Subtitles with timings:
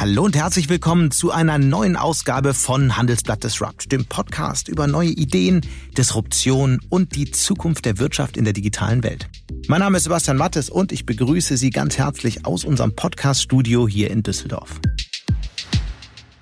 [0.00, 5.10] Hallo und herzlich willkommen zu einer neuen Ausgabe von Handelsblatt Disrupt, dem Podcast über neue
[5.10, 5.60] Ideen,
[5.94, 9.28] Disruption und die Zukunft der Wirtschaft in der digitalen Welt.
[9.68, 14.10] Mein Name ist Sebastian Mattes und ich begrüße Sie ganz herzlich aus unserem Podcast-Studio hier
[14.10, 14.80] in Düsseldorf.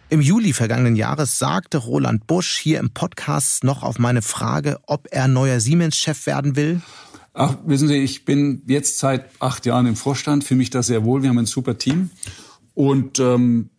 [0.08, 5.08] Im Juli vergangenen Jahres sagte Roland Busch hier im Podcast noch auf meine Frage, ob
[5.10, 6.80] er neuer Siemens-Chef werden will.
[7.34, 11.02] Ach, wissen Sie, ich bin jetzt seit acht Jahren im Vorstand, fühle mich da sehr
[11.02, 11.22] wohl.
[11.22, 12.10] Wir haben ein super Team.
[12.78, 13.70] Und ähm,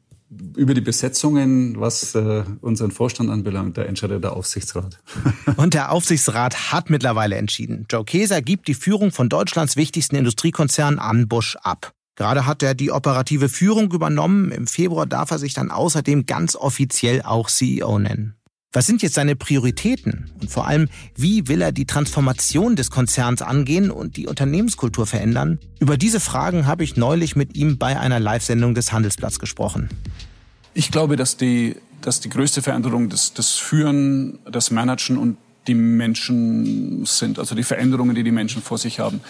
[0.57, 4.99] über die Besetzungen, was äh, unseren Vorstand anbelangt, da entscheidet der Aufsichtsrat.
[5.55, 7.85] Und der Aufsichtsrat hat mittlerweile entschieden.
[7.89, 11.93] Joe Keser gibt die Führung von Deutschlands wichtigsten Industriekonzern an Busch ab.
[12.17, 14.51] Gerade hat er die operative Führung übernommen.
[14.51, 18.35] Im Februar darf er sich dann außerdem ganz offiziell auch CEO nennen.
[18.71, 20.29] Was sind jetzt seine Prioritäten?
[20.39, 25.57] Und vor allem, wie will er die Transformation des Konzerns angehen und die Unternehmenskultur verändern?
[25.79, 29.89] Über diese Fragen habe ich neulich mit ihm bei einer Live-Sendung des Handelsplatz gesprochen.
[30.75, 35.73] Ich glaube, dass die, dass die größte Veränderung das, das Führen, das Managen und die
[35.73, 39.21] Menschen sind, also die Veränderungen, die die Menschen vor sich haben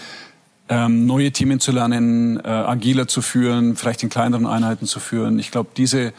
[0.70, 5.40] ähm, neue Teams zu lernen, äh, agiler zu führen, vielleicht in kleineren Einheiten zu führen.
[5.40, 6.14] Ich glaube, diese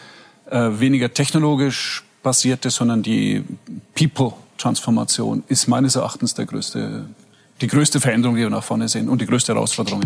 [0.51, 3.45] äh, weniger technologisch basierte, sondern die
[3.95, 7.07] People-Transformation ist meines Erachtens der größte,
[7.61, 10.03] die größte Veränderung, die wir nach vorne sehen und die größte Herausforderung.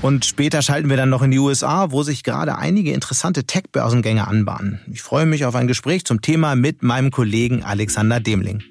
[0.00, 4.28] Und später schalten wir dann noch in die USA, wo sich gerade einige interessante Tech-Börsengänge
[4.28, 4.80] anbahnen.
[4.92, 8.62] Ich freue mich auf ein Gespräch zum Thema mit meinem Kollegen Alexander Demling.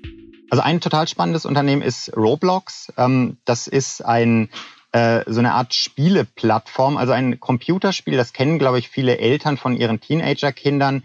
[0.49, 2.93] Also ein total spannendes Unternehmen ist Roblox.
[2.95, 4.49] Ähm, das ist ein
[4.93, 8.15] äh, so eine Art Spieleplattform, also ein Computerspiel.
[8.15, 11.03] Das kennen, glaube ich, viele Eltern von ihren Teenagerkindern.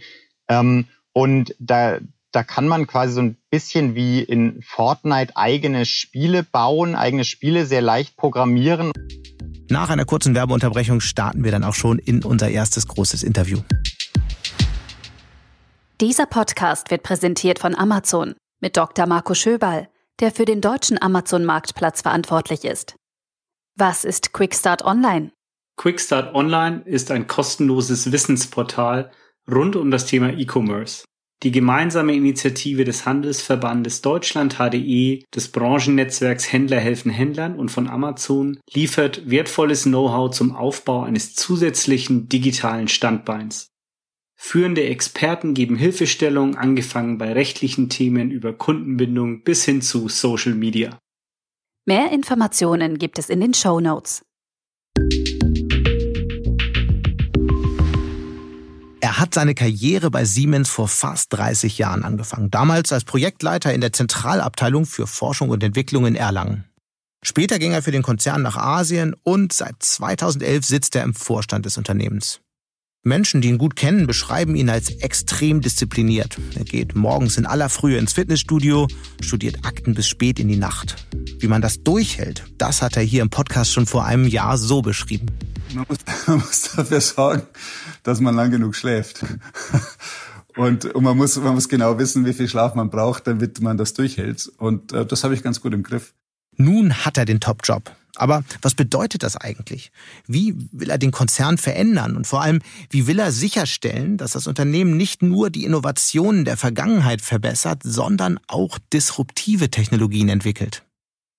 [0.48, 1.98] Ähm, und da
[2.33, 7.67] da kann man quasi so ein bisschen wie in Fortnite eigene Spiele bauen, eigene Spiele
[7.67, 8.91] sehr leicht programmieren.
[9.69, 13.59] Nach einer kurzen Werbeunterbrechung starten wir dann auch schon in unser erstes großes Interview.
[16.01, 19.07] Dieser Podcast wird präsentiert von Amazon mit Dr.
[19.07, 19.89] Marco Schöbal,
[20.20, 22.97] der für den deutschen Amazon-Marktplatz verantwortlich ist.
[23.77, 25.33] Was ist Quickstart Online?
[25.77, 29.11] Quickstart Online ist ein kostenloses Wissensportal
[29.51, 31.05] rund um das Thema E-Commerce.
[31.42, 38.61] Die gemeinsame Initiative des Handelsverbandes Deutschland HDE, des Branchennetzwerks Händler helfen Händlern und von Amazon
[38.73, 43.67] liefert wertvolles Know-how zum Aufbau eines zusätzlichen digitalen Standbeins.
[44.36, 50.98] Führende Experten geben Hilfestellung, angefangen bei rechtlichen Themen über Kundenbindung bis hin zu Social Media.
[51.86, 54.23] Mehr Informationen gibt es in den Show Notes.
[59.22, 63.92] Hat seine Karriere bei Siemens vor fast 30 Jahren angefangen, damals als Projektleiter in der
[63.92, 66.64] Zentralabteilung für Forschung und Entwicklung in Erlangen.
[67.24, 71.66] Später ging er für den Konzern nach Asien und seit 2011 sitzt er im Vorstand
[71.66, 72.40] des Unternehmens.
[73.05, 76.39] Menschen, die ihn gut kennen, beschreiben ihn als extrem diszipliniert.
[76.55, 78.86] Er geht morgens in aller Frühe ins Fitnessstudio,
[79.20, 81.05] studiert Akten bis spät in die Nacht.
[81.40, 84.83] Wie man das durchhält, das hat er hier im Podcast schon vor einem Jahr so
[84.83, 85.27] beschrieben.
[85.74, 85.98] Man muss,
[86.29, 87.42] man muss dafür sorgen,
[88.05, 89.24] dass man lang genug schläft.
[90.55, 93.79] Und, und man, muss, man muss genau wissen, wie viel Schlaf man braucht, damit man
[93.79, 94.52] das durchhält.
[94.58, 96.14] Und äh, das habe ich ganz gut im Griff.
[96.57, 97.90] Nun hat er den Top-Job.
[98.17, 99.90] Aber was bedeutet das eigentlich?
[100.27, 102.17] Wie will er den Konzern verändern?
[102.17, 106.56] Und vor allem, wie will er sicherstellen, dass das Unternehmen nicht nur die Innovationen der
[106.56, 110.84] Vergangenheit verbessert, sondern auch disruptive Technologien entwickelt?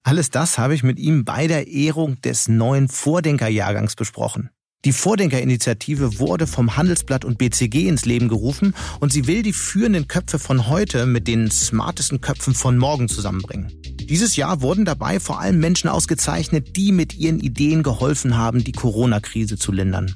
[0.03, 4.49] Alles das habe ich mit ihm bei der Ehrung des neuen Vordenkerjahrgangs besprochen.
[4.83, 10.09] Die Vordenkerinitiative wurde vom Handelsblatt und BCG ins Leben gerufen und sie will die führenden
[10.09, 13.71] Köpfe von heute mit den smartesten Köpfen von morgen zusammenbringen.
[14.09, 18.71] Dieses Jahr wurden dabei vor allem Menschen ausgezeichnet, die mit ihren Ideen geholfen haben, die
[18.71, 20.15] Corona-Krise zu lindern.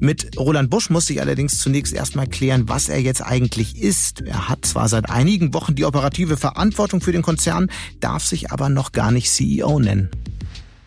[0.00, 4.20] Mit Roland Busch musste ich allerdings zunächst erstmal klären, was er jetzt eigentlich ist.
[4.20, 7.70] Er hat zwar seit einigen Wochen die operative Verantwortung für den Konzern,
[8.00, 10.10] darf sich aber noch gar nicht CEO nennen.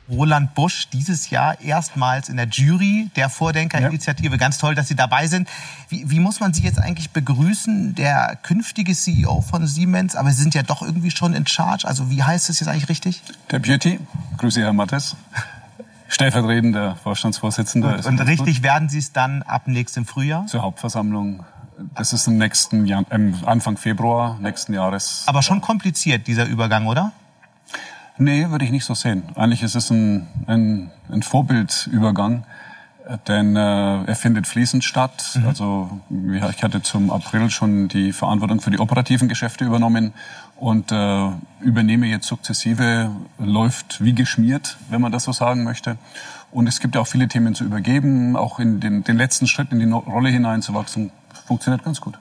[0.10, 4.32] Roland Busch dieses Jahr erstmals in der Jury der Vordenkerinitiative.
[4.32, 4.38] Ja.
[4.38, 5.50] Ganz toll, dass Sie dabei sind.
[5.90, 10.16] Wie, wie, muss man Sie jetzt eigentlich begrüßen, der künftige CEO von Siemens?
[10.16, 11.88] Aber Sie sind ja doch irgendwie schon in Charge.
[11.88, 13.22] Also wie heißt es jetzt eigentlich richtig?
[13.52, 14.00] Deputy.
[14.38, 15.16] Grüße, Herr Mattes.
[16.08, 17.98] Stellvertretender Vorstandsvorsitzender.
[17.98, 20.46] Und, und richtig werden Sie es dann ab nächstem Frühjahr?
[20.48, 21.44] Zur Hauptversammlung.
[21.96, 23.04] Das ist im nächsten Jahr,
[23.46, 25.24] Anfang Februar nächsten Jahres.
[25.28, 27.12] Aber schon kompliziert, dieser Übergang, oder?
[28.18, 29.24] Nee, würde ich nicht so sehen.
[29.36, 32.44] Eigentlich ist es ein, ein, ein Vorbildübergang,
[33.28, 35.38] denn äh, er findet fließend statt.
[35.40, 35.48] Mhm.
[35.48, 36.00] Also
[36.34, 40.14] ich hatte zum April schon die Verantwortung für die operativen Geschäfte übernommen
[40.56, 41.30] und äh,
[41.62, 45.98] übernehme jetzt sukzessive, läuft wie geschmiert, wenn man das so sagen möchte.
[46.52, 49.72] Und es gibt ja auch viele Themen zu übergeben, auch in den, den letzten Schritt
[49.72, 51.12] in die Rolle hineinzuwachsen.
[51.46, 52.18] Funktioniert ganz gut.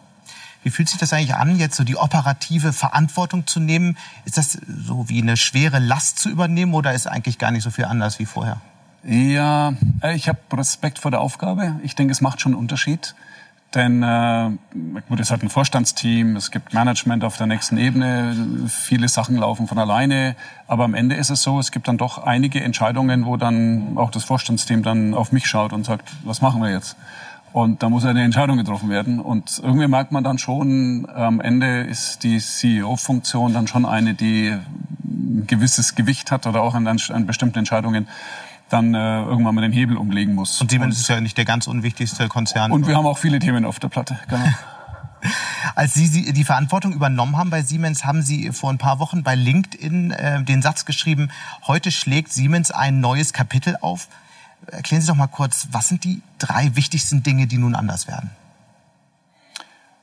[0.66, 3.96] Wie fühlt sich das eigentlich an, jetzt so die operative Verantwortung zu nehmen?
[4.24, 7.70] Ist das so wie eine schwere Last zu übernehmen oder ist eigentlich gar nicht so
[7.70, 8.60] viel anders wie vorher?
[9.04, 11.78] Ja, äh, ich habe Respekt vor der Aufgabe.
[11.84, 13.14] Ich denke, es macht schon einen Unterschied.
[13.76, 14.50] Denn äh,
[15.08, 18.34] gut, es hat ein Vorstandsteam, es gibt Management auf der nächsten Ebene,
[18.68, 20.34] viele Sachen laufen von alleine.
[20.66, 24.10] Aber am Ende ist es so, es gibt dann doch einige Entscheidungen, wo dann auch
[24.10, 26.96] das Vorstandsteam dann auf mich schaut und sagt, was machen wir jetzt?
[27.52, 29.18] Und da muss eine Entscheidung getroffen werden.
[29.20, 34.48] Und irgendwie merkt man dann schon, am Ende ist die CEO-Funktion dann schon eine, die
[35.04, 38.08] ein gewisses Gewicht hat oder auch an, an bestimmten Entscheidungen
[38.68, 40.60] dann äh, irgendwann mal den Hebel umlegen muss.
[40.60, 42.72] Und Siemens und, ist ja nicht der ganz unwichtigste Konzern.
[42.72, 44.44] Und wir haben auch viele Themen auf der Platte, genau.
[45.74, 49.34] Als Sie die Verantwortung übernommen haben bei Siemens, haben Sie vor ein paar Wochen bei
[49.34, 51.30] LinkedIn äh, den Satz geschrieben,
[51.66, 54.08] heute schlägt Siemens ein neues Kapitel auf.
[54.70, 58.30] Erklären Sie doch mal kurz, was sind die drei wichtigsten Dinge, die nun anders werden?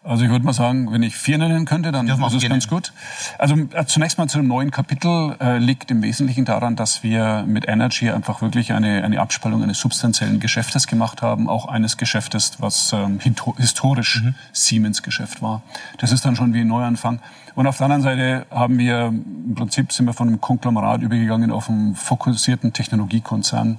[0.06, 2.92] Also ich würde mal sagen, wenn ich vier nennen könnte, dann ist es ganz gut.
[3.38, 7.46] Also äh, zunächst mal zu dem neuen Kapitel äh, liegt im Wesentlichen daran, dass wir
[7.48, 12.58] mit Energy einfach wirklich eine, eine Abspaltung eines substanziellen Geschäftes gemacht haben, auch eines Geschäftes,
[12.60, 13.20] was ähm,
[13.58, 14.36] historisch mhm.
[14.52, 15.62] Siemens-Geschäft war.
[16.00, 17.20] Das ist dann schon wie ein Neuanfang.
[17.56, 21.52] Und auf der anderen Seite haben wir, im Prinzip sind wir von einem Konglomerat übergegangen
[21.52, 23.78] auf einen fokussierten Technologiekonzern.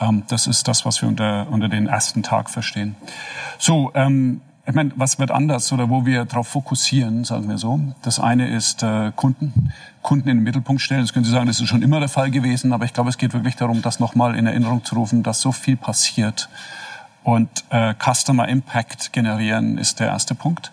[0.00, 2.96] Ähm, das ist das, was wir unter, unter den ersten Tag verstehen.
[3.58, 7.78] So, ähm, ich meine, was wird anders oder wo wir darauf fokussieren, sagen wir so.
[8.02, 9.72] Das eine ist äh, Kunden,
[10.02, 11.02] Kunden in den Mittelpunkt stellen.
[11.02, 13.16] Das können Sie sagen, das ist schon immer der Fall gewesen, aber ich glaube, es
[13.16, 16.48] geht wirklich darum, das nochmal in Erinnerung zu rufen, dass so viel passiert.
[17.22, 20.72] Und äh, Customer Impact generieren ist der erste Punkt.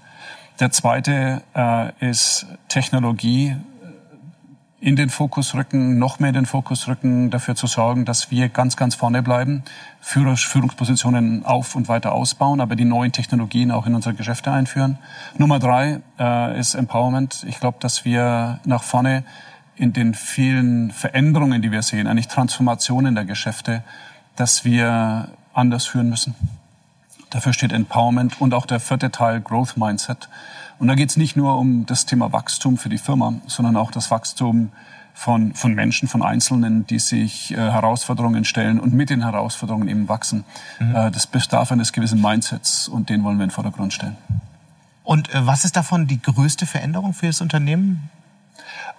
[0.59, 3.55] Der zweite äh, ist Technologie
[4.83, 8.49] in den Fokus rücken, noch mehr in den Fokus rücken, dafür zu sorgen, dass wir
[8.49, 9.63] ganz, ganz vorne bleiben,
[10.01, 14.97] Führungspositionen auf und weiter ausbauen, aber die neuen Technologien auch in unsere Geschäfte einführen.
[15.37, 17.45] Nummer drei äh, ist Empowerment.
[17.47, 19.23] Ich glaube, dass wir nach vorne
[19.77, 23.83] in den vielen Veränderungen, die wir sehen, eigentlich Transformationen der Geschäfte,
[24.35, 26.35] dass wir anders führen müssen.
[27.29, 30.27] Dafür steht Empowerment und auch der vierte Teil Growth Mindset.
[30.79, 33.91] Und da geht es nicht nur um das Thema Wachstum für die Firma, sondern auch
[33.91, 34.71] das Wachstum
[35.13, 40.09] von, von Menschen, von Einzelnen, die sich äh, Herausforderungen stellen und mit den Herausforderungen eben
[40.09, 40.43] wachsen.
[40.79, 40.95] Mhm.
[40.95, 44.17] Äh, das bedarf eines gewissen Mindsets und den wollen wir in den Vordergrund stellen.
[45.03, 48.09] Und äh, was ist davon die größte Veränderung für das Unternehmen?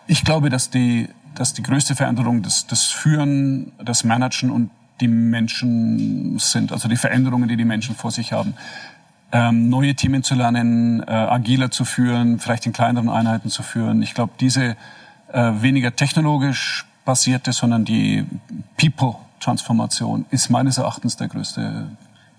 [0.06, 5.08] Ich glaube, dass die, dass die größte Veränderung das, das Führen, das Managen und die
[5.08, 8.54] Menschen sind, also die Veränderungen, die die Menschen vor sich haben
[9.34, 14.00] ähm, neue Themen zu lernen, äh, agiler zu führen, vielleicht in kleineren Einheiten zu führen.
[14.00, 14.76] Ich glaube, diese
[15.32, 18.24] äh, weniger technologisch basierte, sondern die
[18.76, 21.88] People-Transformation ist meines Erachtens der größte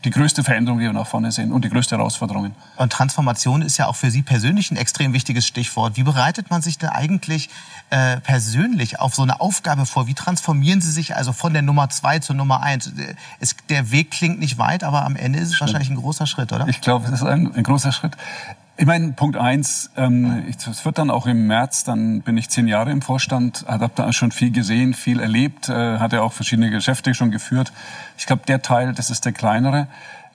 [0.06, 2.54] die größte Veränderung, die wir nach vorne sehen und die größte Herausforderung.
[2.78, 5.98] Und Transformation ist ja auch für Sie persönlich ein extrem wichtiges Stichwort.
[5.98, 7.50] Wie bereitet man sich denn eigentlich
[7.90, 10.08] äh, persönlich auf so eine Aufgabe vor?
[10.08, 12.92] Wie transformieren Sie sich also von der Nummer zwei zur Nummer eins?
[13.40, 16.54] Es, der Weg klingt nicht weit, aber am Ende ist es wahrscheinlich ein großer Schritt,
[16.54, 16.68] oder?
[16.68, 18.16] Ich glaube, es ist ein, ein großer Schritt.
[18.78, 22.68] Ich meine, Punkt eins, ähm, es wird dann auch im März, dann bin ich zehn
[22.68, 27.14] Jahre im Vorstand, habe da schon viel gesehen, viel erlebt, äh, hatte auch verschiedene Geschäfte
[27.14, 27.72] schon geführt.
[28.18, 29.88] Ich glaube, der Teil, das ist der kleinere.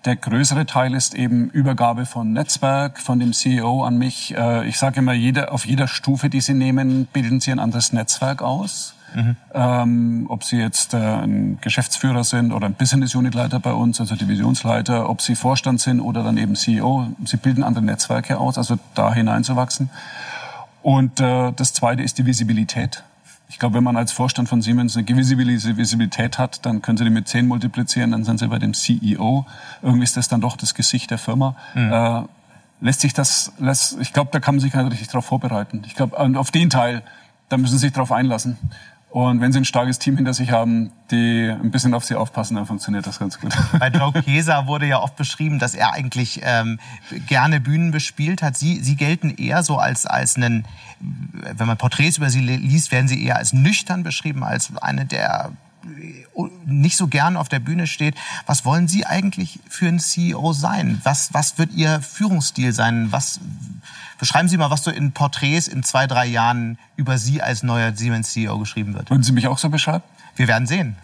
[0.07, 4.35] Der größere Teil ist eben Übergabe von Netzwerk, von dem CEO an mich.
[4.35, 7.93] Äh, ich sage immer, jeder, auf jeder Stufe, die Sie nehmen, bilden Sie ein anderes
[7.93, 8.95] Netzwerk aus.
[9.15, 9.37] Mhm.
[9.55, 14.01] Ähm, ob Sie jetzt äh, ein Geschäftsführer sind oder ein Business Unit Leiter bei uns,
[14.01, 17.09] also Divisionsleiter, ob Sie Vorstand sind oder dann eben CEO.
[17.25, 19.91] Sie bilden andere Netzwerke aus, also da hineinzuwachsen.
[20.83, 23.03] Und äh, das Zweite ist die Visibilität.
[23.49, 27.05] Ich glaube, wenn man als Vorstand von Siemens eine gewisse Visibilität hat, dann können Sie
[27.05, 29.45] die mit 10 multiplizieren, dann sind Sie bei dem CEO.
[29.83, 31.57] Irgendwie ist das dann doch das Gesicht der Firma.
[31.75, 31.93] Mhm.
[31.93, 32.23] Äh,
[32.81, 35.83] lässt sich das, lässt, ich glaube, da kann man sich gar nicht richtig darauf vorbereiten.
[35.85, 37.03] Ich glaube, auf den Teil,
[37.49, 38.57] da müssen Sie sich darauf einlassen.
[39.11, 42.55] Und wenn Sie ein starkes Team hinter sich haben, die ein bisschen auf Sie aufpassen,
[42.55, 43.53] dann funktioniert das ganz gut.
[43.79, 46.79] Bei Joe Kesa wurde ja oft beschrieben, dass er eigentlich ähm,
[47.27, 48.57] gerne Bühnen bespielt hat.
[48.57, 50.65] Sie, Sie gelten eher so als, als einen,
[51.01, 55.51] wenn man Porträts über Sie liest, werden Sie eher als nüchtern beschrieben, als eine der
[56.67, 58.15] nicht so gern auf der Bühne steht.
[58.47, 61.01] Was wollen Sie eigentlich für ein CEO sein?
[61.05, 63.11] Was, was wird Ihr Führungsstil sein?
[63.11, 63.41] Was,
[64.21, 67.93] beschreiben Sie mal, was so in Porträts in zwei, drei Jahren über Sie als neuer
[67.97, 69.11] Siemens CEO geschrieben wird.
[69.11, 70.05] Würden Sie mich auch so beschreiben?
[70.37, 70.97] Wir werden sehen.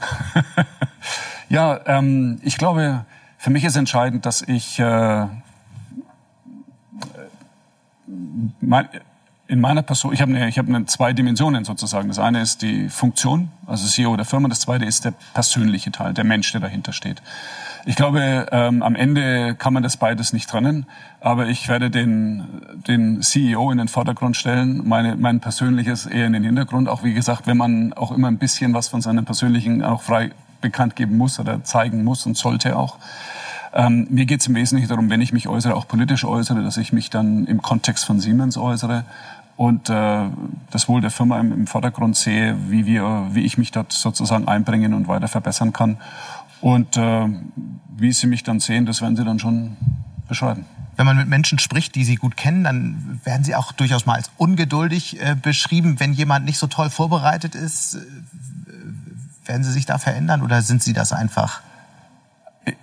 [1.49, 3.05] ja, ähm, ich glaube,
[3.39, 5.27] für mich ist entscheidend, dass ich äh,
[8.61, 8.89] mein,
[9.49, 12.09] in meiner Person, ich habe eine, ich habe eine zwei Dimensionen sozusagen.
[12.09, 14.49] Das eine ist die Funktion, also CEO der Firma.
[14.49, 17.23] Das zweite ist der persönliche Teil, der Mensch, der dahinter steht.
[17.88, 20.87] Ich glaube, ähm, am Ende kann man das beides nicht trennen,
[21.21, 22.43] aber ich werde den,
[22.88, 26.88] den CEO in den Vordergrund stellen, meine, mein persönliches eher in den Hintergrund.
[26.88, 30.33] Auch wie gesagt, wenn man auch immer ein bisschen was von seinem persönlichen auch frei
[30.61, 32.97] bekannt geben muss oder zeigen muss und sollte auch.
[33.73, 36.78] Ähm, mir geht es im Wesentlichen darum, wenn ich mich äußere, auch politisch äußere, dass
[36.78, 39.05] ich mich dann im Kontext von Siemens äußere
[39.57, 40.25] und äh,
[40.71, 44.49] das Wohl der Firma im, im Vordergrund sehe, wie wir, wie ich mich dort sozusagen
[44.49, 45.99] einbringen und weiter verbessern kann.
[46.61, 47.29] Und äh,
[47.97, 49.77] wie Sie mich dann sehen, das werden Sie dann schon
[50.29, 50.67] beschreiben.
[50.97, 54.15] Wenn man mit Menschen spricht, die Sie gut kennen, dann werden Sie auch durchaus mal
[54.15, 56.01] als ungeduldig äh, beschrieben.
[56.01, 58.01] Wenn jemand nicht so toll vorbereitet ist, äh,
[59.49, 61.61] werden Sie sich da verändern oder sind Sie das einfach?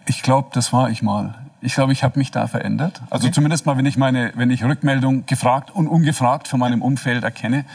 [0.05, 1.35] Ich glaube, das war ich mal.
[1.61, 3.01] Ich glaube, ich habe mich da verändert.
[3.09, 3.33] Also okay.
[3.33, 7.65] zumindest mal, wenn ich meine, wenn ich Rückmeldung gefragt und ungefragt von meinem Umfeld erkenne,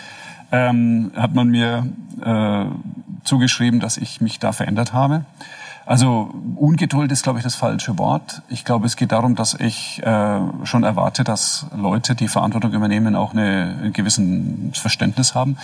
[0.52, 1.86] ähm, hat man mir
[2.22, 2.64] äh,
[3.24, 5.24] zugeschrieben, dass ich mich da verändert habe.
[5.88, 8.42] Also Ungeduld ist, glaube ich, das falsche Wort.
[8.50, 13.16] Ich glaube, es geht darum, dass ich äh, schon erwarte, dass Leute, die Verantwortung übernehmen,
[13.16, 15.56] auch eine, ein gewissen Verständnis haben.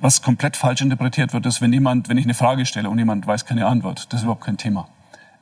[0.00, 3.26] Was komplett falsch interpretiert wird, ist, wenn jemand, wenn ich eine Frage stelle und jemand
[3.26, 4.06] weiß keine Antwort.
[4.08, 4.88] Das ist überhaupt kein Thema.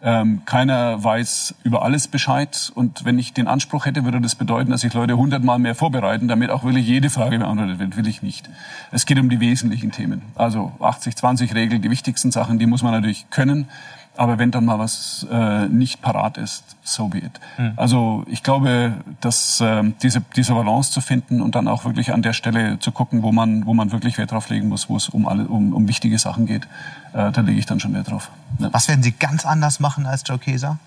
[0.02, 2.72] Ähm, keiner weiß über alles Bescheid.
[2.74, 6.26] Und wenn ich den Anspruch hätte, würde das bedeuten, dass ich Leute hundertmal mehr vorbereiten,
[6.26, 7.96] damit auch wirklich jede Frage beantwortet wird.
[7.96, 8.50] Will ich nicht.
[8.90, 10.22] Es geht um die wesentlichen Themen.
[10.34, 13.68] Also 80-20-Regel, die wichtigsten Sachen, die muss man natürlich können.
[14.16, 17.40] Aber wenn dann mal was äh, nicht parat ist, so be it.
[17.56, 17.72] Mhm.
[17.76, 22.20] Also ich glaube, dass äh, diese, diese Balance zu finden und dann auch wirklich an
[22.20, 25.08] der Stelle zu gucken, wo man, wo man wirklich Wert drauf legen muss, wo es
[25.08, 26.64] um, alle, um, um wichtige Sachen geht,
[27.12, 28.30] äh, da lege ich dann schon Wert drauf.
[28.58, 28.68] Ja.
[28.72, 30.78] Was werden Sie ganz anders machen als Joe Keser?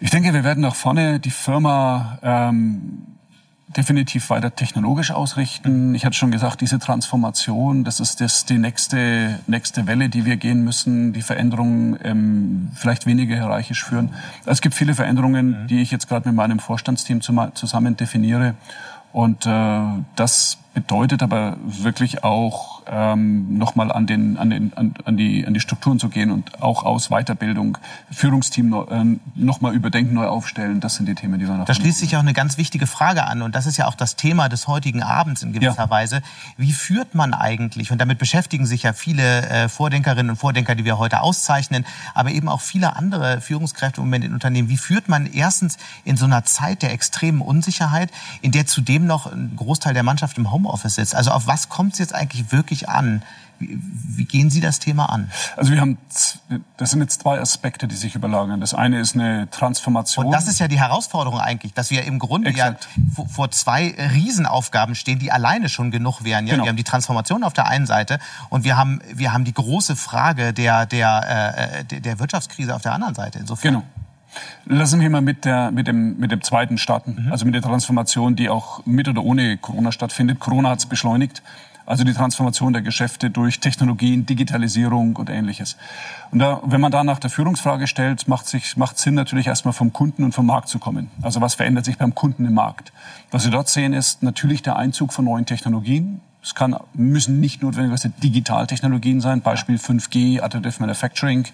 [0.00, 3.17] Ich denke, wir werden nach vorne die Firma ähm,
[3.76, 5.94] definitiv weiter technologisch ausrichten.
[5.94, 10.36] Ich hatte schon gesagt, diese Transformation, das ist das, die nächste, nächste Welle, die wir
[10.36, 14.10] gehen müssen, die Veränderungen ähm, vielleicht weniger hierarchisch führen.
[14.46, 18.54] Es gibt viele Veränderungen, die ich jetzt gerade mit meinem Vorstandsteam zusammen definiere.
[19.12, 19.80] Und äh,
[20.16, 25.52] das bedeutet aber wirklich auch ähm, nochmal an, den, an, den, an, an, die, an
[25.52, 27.78] die Strukturen zu gehen und auch aus Weiterbildung,
[28.12, 30.78] Führungsteam äh, nochmal überdenken, neu aufstellen.
[30.78, 31.64] Das sind die Themen, die wir noch.
[31.64, 34.14] Da schließt sich auch eine ganz wichtige Frage an und das ist ja auch das
[34.14, 35.90] Thema des heutigen Abends in gewisser ja.
[35.90, 36.22] Weise.
[36.56, 40.84] Wie führt man eigentlich, und damit beschäftigen sich ja viele äh, Vordenkerinnen und Vordenker, die
[40.84, 45.08] wir heute auszeichnen, aber eben auch viele andere Führungskräfte im Moment in Unternehmen, wie führt
[45.08, 49.92] man erstens in so einer Zeit der extremen Unsicherheit, in der zudem noch ein Großteil
[49.92, 51.14] der Mannschaft im Homeoffice Homeoffice sitzt.
[51.14, 53.22] Also auf was kommt es jetzt eigentlich wirklich an?
[53.60, 55.32] Wie, wie, gehen Sie das Thema an?
[55.56, 55.98] Also wir haben,
[56.76, 58.60] das sind jetzt zwei Aspekte, die sich überlagern.
[58.60, 60.26] Das eine ist eine Transformation.
[60.26, 62.86] Und das ist ja die Herausforderung eigentlich, dass wir im Grunde Exakt.
[62.96, 66.46] ja vor zwei Riesenaufgaben stehen, die alleine schon genug wären.
[66.46, 66.52] Ja?
[66.52, 66.66] Genau.
[66.66, 69.96] Wir haben die Transformation auf der einen Seite und wir haben, wir haben die große
[69.96, 73.40] Frage der, der, äh, der Wirtschaftskrise auf der anderen Seite.
[73.40, 73.74] Insofern.
[73.74, 73.84] Genau.
[74.66, 77.32] Lassen wir mal mit, der, mit, dem, mit dem zweiten starten, mhm.
[77.32, 80.40] also mit der Transformation, die auch mit oder ohne Corona stattfindet.
[80.40, 81.42] Corona hat es beschleunigt,
[81.88, 85.78] also die Transformation der Geschäfte durch Technologien, Digitalisierung und ähnliches.
[86.30, 89.72] Und da, wenn man da nach der Führungsfrage stellt, macht sich macht Sinn natürlich erstmal
[89.72, 91.10] vom Kunden und vom Markt zu kommen.
[91.22, 92.92] Also was verändert sich beim Kunden im Markt?
[93.30, 96.20] Was wir dort sehen, ist natürlich der Einzug von neuen Technologien.
[96.42, 101.46] Es kann, müssen nicht notwendigerweise Digitaltechnologien sein, Beispiel 5G, Additive Manufacturing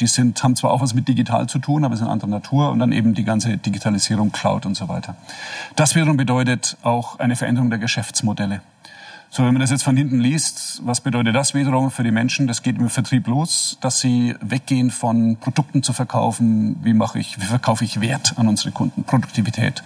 [0.00, 2.78] die sind, haben zwar auch was mit digital zu tun, aber sind anderer Natur und
[2.78, 5.16] dann eben die ganze Digitalisierung, Cloud und so weiter.
[5.76, 8.60] Das wiederum bedeutet auch eine Veränderung der Geschäftsmodelle.
[9.30, 12.46] So, wenn man das jetzt von hinten liest, was bedeutet das wiederum für die Menschen?
[12.46, 16.76] Das geht im Vertrieb los, dass sie weggehen von Produkten zu verkaufen.
[16.84, 19.02] Wie mache ich, wie verkaufe ich Wert an unsere Kunden?
[19.02, 19.82] Produktivität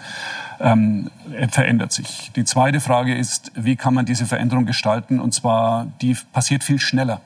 [0.61, 1.11] ähm,
[1.50, 2.31] verändert sich.
[2.37, 5.19] Die zweite Frage ist, wie kann man diese Veränderung gestalten?
[5.19, 7.23] Und zwar, die passiert viel schneller.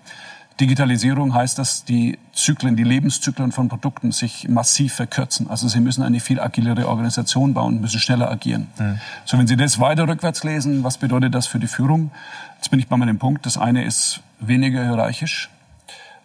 [0.61, 5.49] Digitalisierung heißt, dass die Zyklen, die Lebenszyklen von Produkten sich massiv verkürzen.
[5.51, 8.69] Also sie müssen eine viel agilere Organisation bauen, müssen schneller agieren.
[8.79, 8.99] Mhm.
[9.25, 12.11] So, wenn Sie das weiter rückwärts lesen, was bedeutet das für die Führung?
[12.57, 13.47] Jetzt bin ich bei meinem Punkt.
[13.47, 15.51] Das eine ist weniger hierarchisch,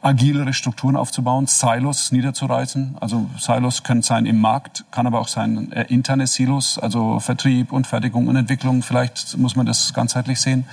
[0.02, 2.98] agilere Strukturen aufzubauen, Silos niederzureißen.
[3.00, 7.72] Also Silos können sein im Markt, kann aber auch sein äh, interne Silos, also Vertrieb
[7.72, 8.84] und Fertigung und Entwicklung.
[8.84, 10.66] Vielleicht muss man das ganzheitlich sehen.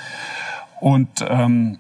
[0.81, 1.79] Und ähm,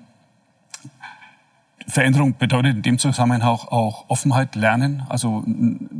[1.86, 5.02] Veränderung bedeutet in dem Zusammenhang auch, auch Offenheit, Lernen.
[5.08, 5.44] Also,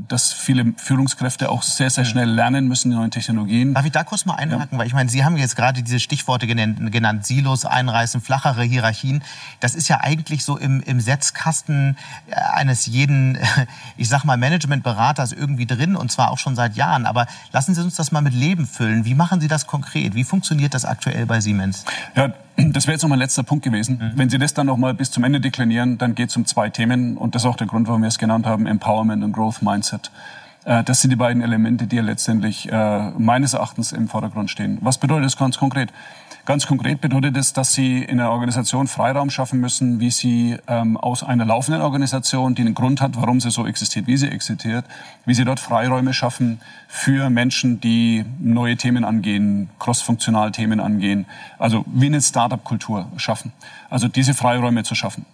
[0.08, 3.74] dass viele Führungskräfte auch sehr, sehr schnell lernen müssen, die neuen Technologien.
[3.74, 4.68] Darf ich da kurz mal einhaken?
[4.72, 4.78] Ja.
[4.78, 9.22] Weil ich meine, Sie haben jetzt gerade diese Stichworte genannt, genannt, Silos einreißen, flachere Hierarchien.
[9.60, 11.96] Das ist ja eigentlich so im, im Setzkasten
[12.28, 13.38] äh, eines jeden,
[13.96, 17.04] ich sag mal, Managementberaters irgendwie drin und zwar auch schon seit Jahren.
[17.04, 19.04] Aber lassen Sie uns das mal mit Leben füllen.
[19.04, 20.14] Wie machen Sie das konkret?
[20.14, 21.84] Wie funktioniert das aktuell bei Siemens?
[22.16, 23.98] Ja, das wäre jetzt noch mein letzter Punkt gewesen.
[23.98, 24.18] Mhm.
[24.18, 26.70] Wenn Sie das dann noch mal bis zum Ende deklinieren, dann geht es um zwei
[26.70, 29.62] Themen und das ist auch der Grund, warum wir es genannt haben, Empowerment und Growth
[29.62, 30.10] Mindset.
[30.64, 34.78] Äh, das sind die beiden Elemente, die ja letztendlich äh, meines Erachtens im Vordergrund stehen.
[34.80, 35.92] Was bedeutet das ganz konkret?
[36.46, 40.98] Ganz konkret bedeutet es, dass Sie in der Organisation Freiraum schaffen müssen, wie Sie ähm,
[40.98, 44.84] aus einer laufenden Organisation, die einen Grund hat, warum sie so existiert, wie sie existiert,
[45.24, 51.24] wie Sie dort Freiräume schaffen für Menschen, die neue Themen angehen, crossfunktional Themen angehen,
[51.58, 53.52] also wie eine Startup-Kultur schaffen.
[53.88, 55.24] Also diese Freiräume zu schaffen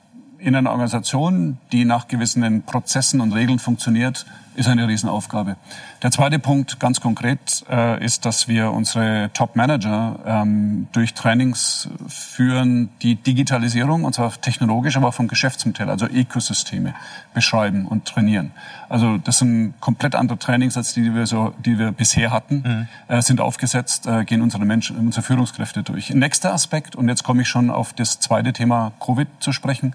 [0.41, 4.27] in einer Organisation, die nach gewissen Prozessen und Regeln funktioniert,
[4.61, 5.57] ist eine Riesenaufgabe.
[6.03, 12.91] Der zweite Punkt, ganz konkret, äh, ist, dass wir unsere Top-Manager ähm, durch Trainings führen,
[13.03, 16.95] die Digitalisierung, und zwar technologisch, aber auch vom Geschäftsmodell, also Ökosysteme
[17.35, 18.53] beschreiben und trainieren.
[18.89, 22.89] Also das sind komplett andere Trainings, als die, die wir, so, die wir bisher hatten,
[23.09, 23.15] mhm.
[23.15, 26.11] äh, sind aufgesetzt, äh, gehen unsere Menschen, unsere Führungskräfte durch.
[26.11, 29.95] Nächster Aspekt, und jetzt komme ich schon auf das zweite Thema Covid zu sprechen,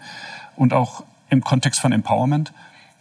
[0.55, 2.53] und auch im Kontext von Empowerment.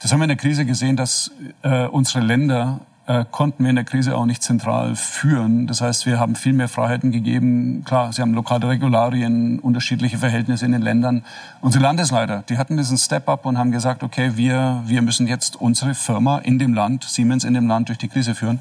[0.05, 1.31] Das haben wir in der Krise gesehen, dass
[1.63, 5.67] äh, unsere Länder äh, konnten wir in der Krise auch nicht zentral führen.
[5.67, 7.85] Das heißt, wir haben viel mehr Freiheiten gegeben.
[7.87, 11.25] Klar, sie haben lokale Regularien, unterschiedliche Verhältnisse in den Ländern.
[11.63, 15.95] Unsere Landesleiter, die hatten diesen Step-up und haben gesagt, okay, wir, wir müssen jetzt unsere
[15.95, 18.61] Firma in dem Land, Siemens in dem Land durch die Krise führen.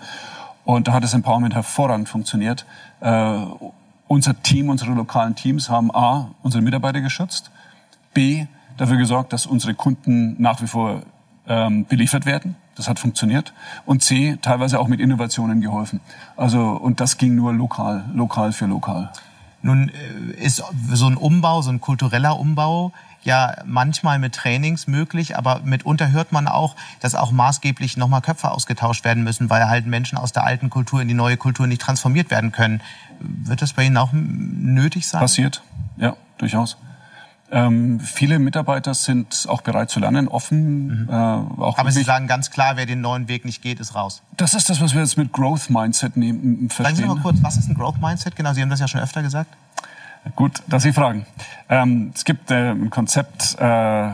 [0.64, 2.66] Und da hat das Empowerment hervorragend funktioniert.
[3.02, 3.36] Äh,
[4.08, 7.52] unser Team, unsere lokalen Teams haben A, unsere Mitarbeiter geschützt,
[8.14, 8.46] B,
[8.78, 11.04] dafür gesorgt, dass unsere Kunden nach wie vor
[11.48, 12.56] ähm, beliefert werden.
[12.76, 13.54] Das hat funktioniert.
[13.86, 16.00] Und C, teilweise auch mit Innovationen geholfen.
[16.36, 19.12] Also, und das ging nur lokal, lokal für lokal.
[19.62, 22.92] Nun äh, ist so ein Umbau, so ein kultureller Umbau
[23.24, 28.52] ja manchmal mit Trainings möglich, aber mitunter hört man auch, dass auch maßgeblich nochmal Köpfe
[28.52, 31.82] ausgetauscht werden müssen, weil halt Menschen aus der alten Kultur in die neue Kultur nicht
[31.82, 32.82] transformiert werden können.
[33.20, 35.22] Wird das bei Ihnen auch nötig sein?
[35.22, 35.62] Passiert,
[35.98, 36.78] ja, durchaus.
[37.54, 41.04] Ähm, viele Mitarbeiter sind auch bereit zu lernen, offen.
[41.04, 41.10] Mhm.
[41.10, 44.24] Äh, auch Aber Sie sagen ganz klar, wer den neuen Weg nicht geht, ist raus.
[44.38, 46.96] Das ist das, was wir jetzt mit Growth Mindset nehmen, verstehen.
[46.96, 48.36] Sagen Sie mal kurz, was ist ein Growth Mindset?
[48.36, 49.52] Genau, Sie haben das ja schon öfter gesagt.
[50.36, 51.28] Gut, dass Sie fragen.
[51.70, 54.10] Ähm, es gibt äh, ein Konzept, äh,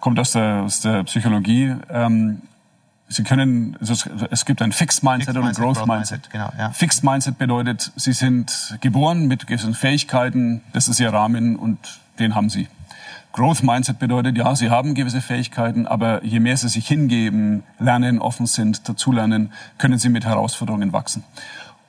[0.00, 1.74] kommt aus der, aus der Psychologie.
[1.90, 2.40] Ähm,
[3.08, 3.94] Sie können, also
[4.30, 6.30] es gibt ein Fixed Mindset Fixed oder ein Growth, Growth Mindset.
[6.30, 6.30] Mindset.
[6.30, 6.70] Genau, ja.
[6.70, 11.78] Fixed Mindset bedeutet, Sie sind geboren mit gewissen Fähigkeiten, das ist Ihr Rahmen und
[12.18, 12.68] den haben Sie.
[13.32, 18.18] Growth Mindset bedeutet, ja, Sie haben gewisse Fähigkeiten, aber je mehr Sie sich hingeben, lernen,
[18.18, 21.24] offen sind, dazulernen, können Sie mit Herausforderungen wachsen.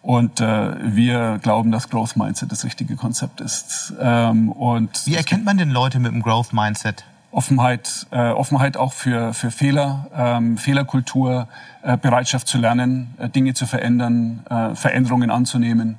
[0.01, 3.93] Und äh, wir glauben, dass Growth Mindset das richtige Konzept ist.
[3.99, 7.03] Ähm, und Wie erkennt man denn Leute mit dem Growth Mindset?
[7.31, 11.47] Offenheit, äh, Offenheit auch für, für Fehler, ähm, Fehlerkultur,
[11.83, 15.97] äh, Bereitschaft zu lernen, äh, Dinge zu verändern, äh, Veränderungen anzunehmen.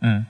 [0.00, 0.26] Mhm.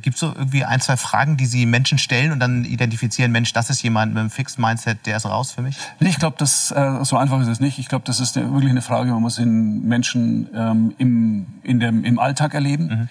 [0.00, 3.52] Gibt es so irgendwie ein, zwei Fragen, die Sie Menschen stellen und dann identifizieren, Mensch,
[3.52, 5.76] das ist jemand mit einem Fixed Mindset, der ist raus für mich?
[5.98, 7.78] Nee, ich glaube, das äh, so einfach ist es nicht.
[7.78, 12.04] Ich glaube, das ist wirklich eine Frage, man muss den Menschen ähm, im, in dem,
[12.04, 13.08] im Alltag erleben, mhm.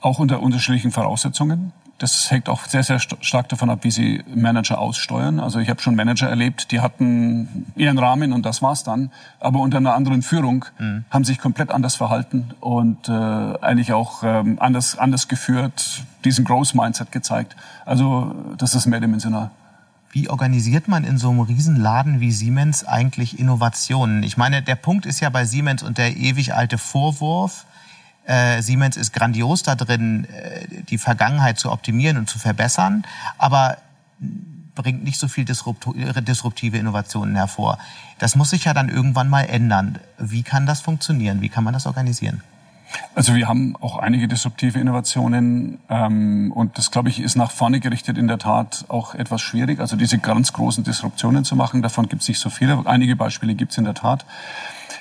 [0.00, 1.72] auch unter unterschiedlichen Voraussetzungen.
[2.02, 5.38] Das hängt auch sehr, sehr stark davon ab, wie sie Manager aussteuern.
[5.38, 9.12] Also ich habe schon Manager erlebt, die hatten ihren Rahmen und das war's dann.
[9.38, 11.04] Aber unter einer anderen Führung mhm.
[11.10, 16.74] haben sich komplett anders verhalten und äh, eigentlich auch ähm, anders, anders geführt, diesen Growth
[16.74, 17.54] Mindset gezeigt.
[17.84, 19.50] Also das ist mehrdimensional.
[20.10, 24.24] Wie organisiert man in so einem Riesenladen wie Siemens eigentlich Innovationen?
[24.24, 27.64] Ich meine, der Punkt ist ja bei Siemens und der ewig alte Vorwurf,
[28.24, 33.04] äh, Siemens ist grandios da drin, äh, die Vergangenheit zu optimieren und zu verbessern,
[33.38, 33.78] aber
[34.74, 37.78] bringt nicht so viel disruptive Innovationen hervor.
[38.18, 39.98] Das muss sich ja dann irgendwann mal ändern.
[40.18, 41.42] Wie kann das funktionieren?
[41.42, 42.42] Wie kann man das organisieren?
[43.14, 47.80] Also wir haben auch einige disruptive Innovationen ähm, und das, glaube ich, ist nach vorne
[47.80, 49.80] gerichtet in der Tat auch etwas schwierig.
[49.80, 52.82] Also diese ganz großen Disruptionen zu machen, davon gibt es nicht so viele.
[52.84, 54.26] Einige Beispiele gibt es in der Tat.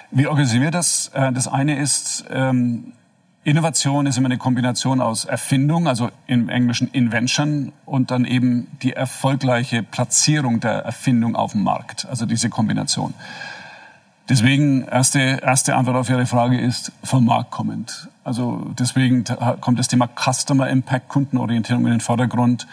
[0.10, 1.10] Wie organisieren wir das?
[1.14, 2.94] Äh, das eine ist, ähm,
[3.44, 8.94] Innovation ist immer eine Kombination aus Erfindung, also im Englischen Invention, und dann eben die
[8.94, 12.06] erfolgreiche Platzierung der Erfindung auf dem Markt.
[12.08, 13.16] Also diese Kombination.
[14.30, 18.10] Deswegen erste, erste Antwort auf Ihre Frage ist vom Markt kommend.
[18.24, 19.24] Also deswegen
[19.60, 22.68] kommt das Thema Customer Impact, Kundenorientierung in den Vordergrund.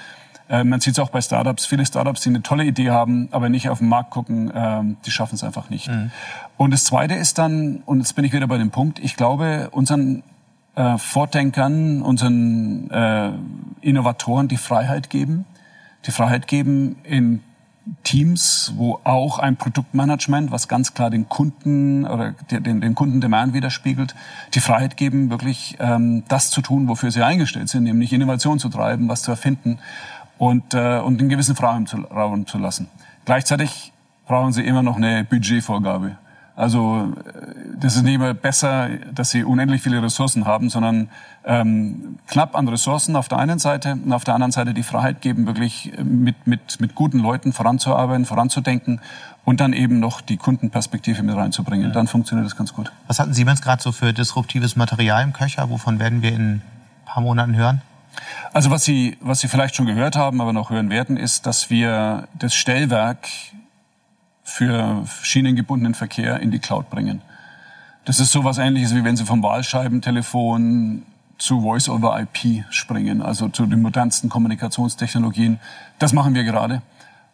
[0.51, 1.65] Äh, man sieht es auch bei Startups.
[1.65, 5.11] Viele Startups, die eine tolle Idee haben, aber nicht auf den Markt gucken, äh, die
[5.11, 5.89] schaffen es einfach nicht.
[5.89, 6.11] Mhm.
[6.59, 9.71] Und das Zweite ist dann, und jetzt bin ich wieder bei dem Punkt, ich glaube,
[9.73, 10.23] unseren
[10.79, 13.33] äh, Vordenkern, unseren äh,
[13.81, 15.45] Innovatoren die Freiheit geben,
[16.07, 17.43] die Freiheit geben in
[18.05, 24.15] Teams, wo auch ein Produktmanagement, was ganz klar den Kunden oder den, den Kundendemand widerspiegelt,
[24.55, 28.69] die Freiheit geben, wirklich ähm, das zu tun, wofür sie eingestellt sind, nämlich Innovation zu
[28.69, 29.79] treiben, was zu erfinden
[30.37, 32.89] und, äh, und einen gewissen Freiraum zu, Raum zu lassen.
[33.25, 33.93] Gleichzeitig
[34.27, 36.19] brauchen sie immer noch eine Budgetvorgabe.
[36.59, 41.09] Also äh, das ist nicht mehr besser, dass sie unendlich viele Ressourcen haben, sondern
[41.45, 45.21] ähm, knapp an Ressourcen auf der einen Seite und auf der anderen Seite die Freiheit
[45.21, 49.01] geben, wirklich mit, mit, mit guten Leuten voranzuarbeiten, voranzudenken
[49.45, 51.93] und dann eben noch die Kundenperspektive mit reinzubringen.
[51.93, 52.91] Dann funktioniert das ganz gut.
[53.07, 55.71] Was hatten Siemens gerade so für disruptives Material im Köcher?
[55.71, 56.63] Wovon werden wir in ein
[57.07, 57.83] paar Monaten hören?
[58.53, 61.71] Also was Sie, was Sie vielleicht schon gehört haben, aber noch hören werden, ist, dass
[61.71, 63.29] wir das Stellwerk
[64.49, 67.21] für schienengebundenen Verkehr in die Cloud bringen.
[68.07, 71.03] Das ist sowas ähnliches, wie wenn Sie vom Wahlscheibentelefon
[71.37, 75.61] zu Voice-over-IP springen, also zu den modernsten Kommunikationstechnologien.
[75.99, 76.81] Das machen wir gerade.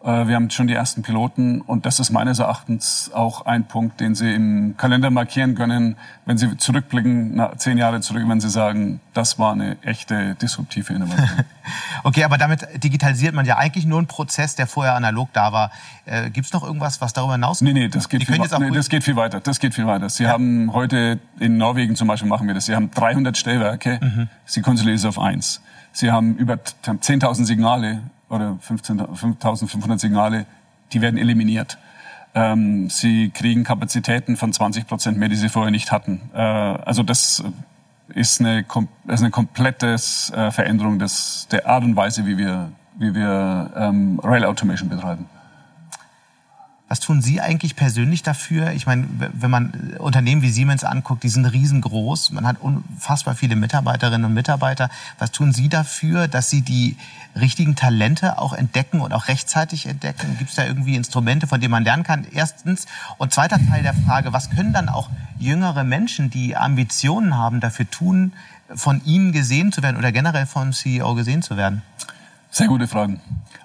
[0.04, 4.00] Äh, wir haben schon die ersten Piloten und das ist meines Erachtens auch ein Punkt,
[4.00, 8.50] den Sie im Kalender markieren können, wenn Sie zurückblicken, na, zehn Jahre zurück, wenn Sie
[8.50, 11.44] sagen, das war eine echte disruptive Innovation.
[12.04, 15.70] okay, aber damit digitalisiert man ja eigentlich nur einen Prozess, der vorher analog da war.
[16.04, 17.62] Äh, Gibt es noch irgendwas, was darüber hinaus?
[17.62, 19.40] Nee, nee, das geht, viel, nee, das geht viel weiter.
[19.40, 20.10] Das geht viel weiter.
[20.10, 20.30] Sie ja.
[20.30, 22.66] haben heute in Norwegen zum Beispiel machen wir das.
[22.66, 24.00] Sie haben 300 Stellwerke.
[24.02, 24.28] Mhm.
[24.44, 25.62] Sie konsolidieren es auf eins.
[25.92, 30.46] Sie haben über 10.000 Signale oder 5.500 Signale,
[30.92, 31.78] die werden eliminiert.
[32.34, 36.20] Ähm, sie kriegen Kapazitäten von 20 Prozent mehr, die sie vorher nicht hatten.
[36.34, 37.44] Äh, also das
[38.08, 38.64] ist eine,
[39.04, 43.70] das ist eine komplette äh, Veränderung des, der Art und Weise, wie wir, wie wir
[43.76, 45.26] ähm, Rail Automation betreiben.
[46.86, 48.72] Was tun Sie eigentlich persönlich dafür?
[48.72, 52.32] Ich meine, wenn man Unternehmen wie Siemens anguckt, die sind riesengroß.
[52.32, 54.90] Man hat unfassbar viele Mitarbeiterinnen und Mitarbeiter.
[55.18, 56.98] Was tun Sie dafür, dass Sie die
[57.34, 60.36] richtigen Talente auch entdecken und auch rechtzeitig entdecken?
[60.38, 62.26] Gibt es da irgendwie Instrumente, von denen man lernen kann?
[62.30, 62.84] Erstens.
[63.16, 67.88] Und zweiter Teil der Frage, was können dann auch jüngere Menschen, die Ambitionen haben, dafür
[67.90, 68.34] tun,
[68.74, 71.80] von Ihnen gesehen zu werden oder generell vom CEO gesehen zu werden?
[72.50, 73.20] Sehr gute Fragen.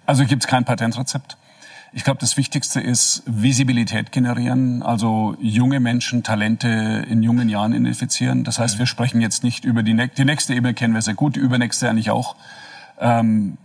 [0.06, 1.38] Also gibt es kein Patentrezept.
[1.92, 6.68] Ich glaube, das Wichtigste ist Visibilität generieren, also junge Menschen, Talente
[7.10, 8.44] in jungen Jahren identifizieren.
[8.44, 11.36] Das heißt, wir sprechen jetzt nicht über die, die nächste Ebene, kennen wir sehr gut,
[11.36, 12.36] die übernächste eigentlich auch.
[13.00, 13.58] Ähm,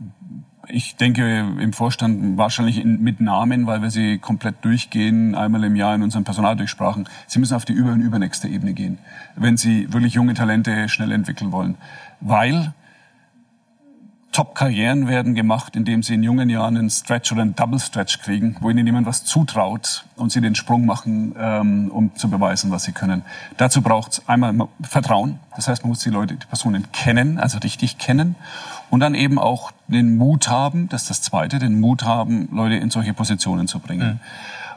[0.69, 5.77] ich denke im Vorstand wahrscheinlich in, mit Namen, weil wir sie komplett durchgehen, einmal im
[5.77, 7.07] Jahr in unserem Personal durchsprachen.
[7.27, 8.99] Sie müssen auf die über- und übernächste Ebene gehen,
[9.37, 11.77] wenn Sie wirklich junge Talente schnell entwickeln wollen.
[12.21, 12.73] Weil
[14.35, 18.57] Top-Karrieren werden gemacht, indem sie in jungen Jahren einen Stretch oder einen Double Stretch kriegen,
[18.61, 22.83] wo ihnen jemand was zutraut und sie den Sprung machen, ähm, um zu beweisen, was
[22.83, 23.23] sie können.
[23.59, 25.39] Dazu braucht es einmal Vertrauen.
[25.55, 28.35] Das heißt, man muss die Leute, die Personen kennen, also richtig kennen.
[28.91, 32.75] Und dann eben auch den Mut haben, das ist das Zweite, den Mut haben, Leute
[32.75, 34.15] in solche Positionen zu bringen.
[34.15, 34.21] Mhm.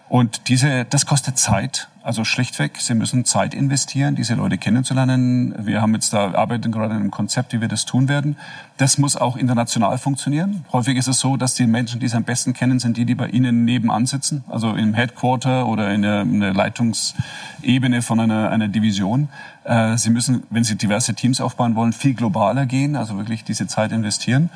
[0.10, 1.90] Und diese, das kostet Zeit.
[2.02, 5.54] Also schlichtweg, Sie müssen Zeit investieren, diese Leute kennenzulernen.
[5.58, 8.38] Wir haben jetzt da, arbeiten gerade an einem Konzept, wie wir das tun werden.
[8.78, 10.64] Das muss auch international funktionieren.
[10.72, 13.16] Häufig ist es so, dass die Menschen, die Sie am besten kennen, sind die, die
[13.16, 14.46] bei Ihnen nebenan sitzen.
[14.48, 19.28] Also im Headquarter oder in der, in der Leitungsebene von einer, einer Division.
[19.66, 23.68] Äh, Sie müssen, wenn Sie diverse Teams aufbauen wollen, viel globaler gehen, also wirklich diese
[23.68, 24.50] Zeit investieren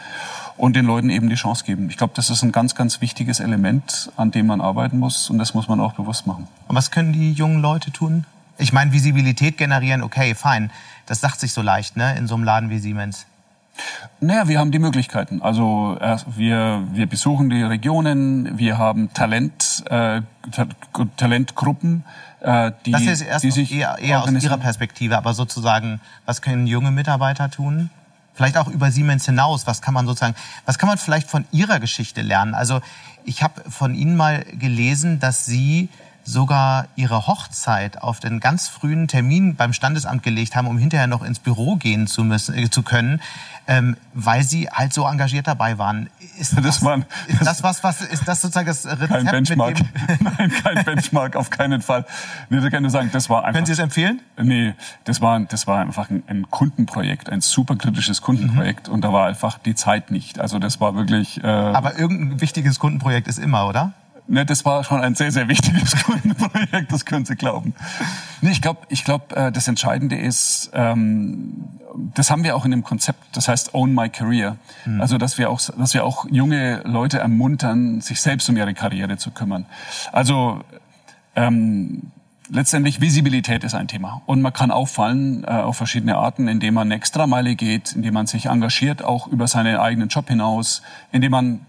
[0.62, 1.89] und den Leuten eben die Chance geben.
[1.89, 5.39] Ich glaube, das ist ein ganz, ganz wichtiges Element, an dem man arbeiten muss und
[5.39, 6.47] das muss man auch bewusst machen.
[6.67, 8.26] Und was können die jungen Leute tun?
[8.60, 10.69] Ich meine, Visibilität generieren, okay, fein.
[11.08, 13.26] Das sagt sich so leicht, ne, in so einem Laden wie Siemens.
[14.19, 15.41] Naja, wir haben die Möglichkeiten.
[15.41, 15.97] Also
[16.36, 20.21] wir, wir besuchen die Regionen, wir haben Talent, äh,
[21.17, 22.04] Talentgruppen,
[22.39, 26.43] äh, die, das ist erst die sich eher, eher aus Ihrer Perspektive, aber sozusagen, was
[26.43, 27.89] können junge Mitarbeiter tun?
[28.34, 29.67] Vielleicht auch über Siemens hinaus.
[29.67, 32.54] Was kann man sozusagen, was kann man vielleicht von Ihrer Geschichte lernen?
[32.54, 32.82] Also
[33.24, 35.89] ich habe von Ihnen mal gelesen, dass Sie
[36.24, 41.24] sogar ihre Hochzeit auf den ganz frühen Termin beim Standesamt gelegt haben, um hinterher noch
[41.24, 43.22] ins Büro gehen zu müssen, äh, zu können,
[43.71, 46.10] ähm, weil sie halt so engagiert dabei waren.
[46.38, 49.10] Ist das, das, war, ist das was, was ist das sozusagen das Rezept?
[49.10, 49.77] Kein Benchmark.
[50.38, 52.05] Nein, kein Benchmark, auf keinen Fall.
[52.49, 53.53] Nee, ich kann nur sagen, das war einfach.
[53.53, 54.19] Können Sie es empfehlen?
[54.38, 54.73] Nee,
[55.05, 58.95] das war, das war einfach ein, ein Kundenprojekt, ein super kritisches Kundenprojekt mhm.
[58.95, 60.38] und da war einfach die Zeit nicht.
[60.39, 61.41] Also das war wirklich.
[61.41, 63.93] Äh, Aber irgendein wichtiges Kundenprojekt ist immer, oder?
[64.32, 67.74] Ne, das war schon ein sehr, sehr wichtiges Kundenprojekt, das können Sie glauben.
[68.39, 71.65] Nee, ich glaube, ich glaub, äh, das Entscheidende ist, ähm,
[72.13, 74.56] das haben wir auch in dem Konzept, das heißt Own My Career.
[74.86, 75.02] Mhm.
[75.02, 79.17] Also, dass wir, auch, dass wir auch junge Leute ermuntern, sich selbst um ihre Karriere
[79.17, 79.65] zu kümmern.
[80.13, 80.63] Also,
[81.36, 82.04] ähm,
[82.48, 84.22] letztendlich Visibilität ist ein Thema.
[84.28, 88.28] Und man kann auffallen äh, auf verschiedene Arten, indem man eine Extrameile geht, indem man
[88.28, 91.65] sich engagiert, auch über seinen eigenen Job hinaus, indem man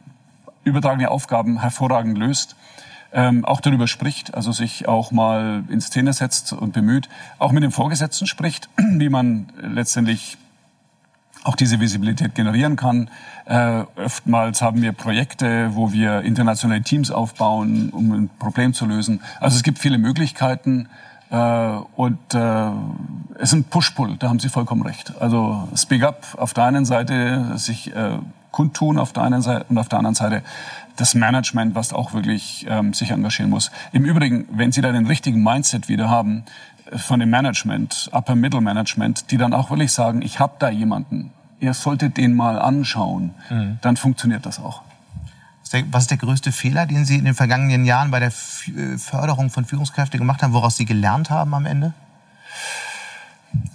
[0.65, 2.57] übertragene Aufgaben hervorragend löst,
[3.13, 7.63] ähm, auch darüber spricht, also sich auch mal in Szene setzt und bemüht, auch mit
[7.63, 10.39] dem Vorgesetzten spricht, wie man letztendlich
[11.45, 13.11] auch diese Visibilität generieren kann.
[13.47, 19.21] Äh, oftmals haben wir Projekte, wo wir internationale Teams aufbauen, um ein Problem zu lösen.
[19.41, 20.89] Also es gibt viele Möglichkeiten
[21.31, 21.37] äh,
[21.97, 22.71] und äh,
[23.39, 25.15] es ist ein Push-Pull, da haben Sie vollkommen recht.
[25.21, 28.19] Also Speak Up auf der einen Seite, sich äh,
[28.53, 30.43] kundtun auf der einen Seite und auf der anderen Seite
[30.97, 33.71] das Management, was auch wirklich ähm, sich engagieren muss.
[33.93, 36.45] Im Übrigen, wenn Sie da den richtigen Mindset wieder haben
[36.91, 40.69] äh, von dem Management, Upper Middle Management, die dann auch wirklich sagen, ich habe da
[40.69, 43.79] jemanden, ihr solltet den mal anschauen, mhm.
[43.81, 44.83] dann funktioniert das auch.
[45.91, 49.49] Was ist der größte Fehler, den Sie in den vergangenen Jahren bei der äh, Förderung
[49.49, 51.95] von Führungskräften gemacht haben, woraus Sie gelernt haben am Ende?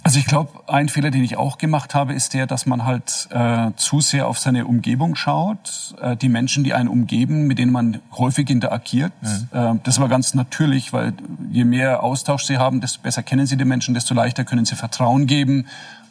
[0.02, 3.28] Also ich glaube, ein Fehler, den ich auch gemacht habe, ist der, dass man halt
[3.30, 7.72] äh, zu sehr auf seine Umgebung schaut, äh, die Menschen, die einen umgeben, mit denen
[7.72, 9.12] man häufig interagiert.
[9.20, 9.48] Mhm.
[9.52, 11.12] Äh, das war ganz natürlich, weil
[11.50, 14.76] je mehr Austausch sie haben, desto besser kennen sie die Menschen, desto leichter können sie
[14.76, 15.66] Vertrauen geben.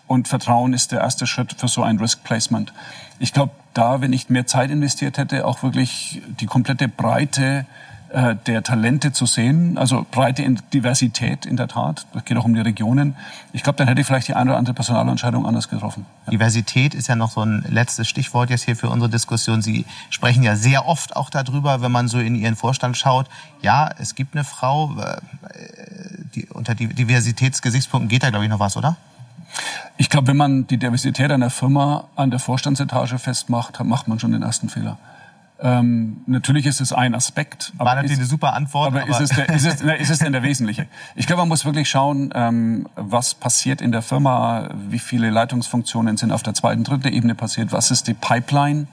[0.05, 2.73] Und Vertrauen ist der erste Schritt für so ein Risk Placement.
[3.19, 7.65] Ich glaube, da, wenn ich mehr Zeit investiert hätte, auch wirklich die komplette Breite
[8.09, 10.43] äh, der Talente zu sehen, also breite
[10.73, 12.05] Diversität in der Tat.
[12.15, 13.15] Es geht auch um die Regionen.
[13.51, 16.05] Ich glaube, dann hätte ich vielleicht die eine oder andere Personalentscheidung anders getroffen.
[16.25, 16.31] Ja.
[16.31, 19.61] Diversität ist ja noch so ein letztes Stichwort jetzt hier für unsere Diskussion.
[19.61, 23.27] Sie sprechen ja sehr oft auch darüber, wenn man so in Ihren Vorstand schaut.
[23.61, 24.95] Ja, es gibt eine Frau.
[24.99, 25.17] Äh,
[26.33, 28.95] die, unter Diversitätsgesichtspunkten geht da, glaube ich, noch was, oder?
[29.97, 34.31] Ich glaube, wenn man die Diversität einer Firma an der Vorstandsetage festmacht, macht man schon
[34.31, 34.97] den ersten Fehler.
[35.59, 37.73] Ähm, natürlich ist es ein Aspekt.
[37.77, 38.87] War natürlich eine super Antwort.
[38.87, 40.87] Aber, aber ist, es der, ist, es, ist es denn der wesentliche?
[41.15, 46.17] Ich glaube, man muss wirklich schauen, ähm, was passiert in der Firma, wie viele Leitungsfunktionen
[46.17, 48.87] sind auf der zweiten, dritten Ebene passiert, was ist die Pipeline.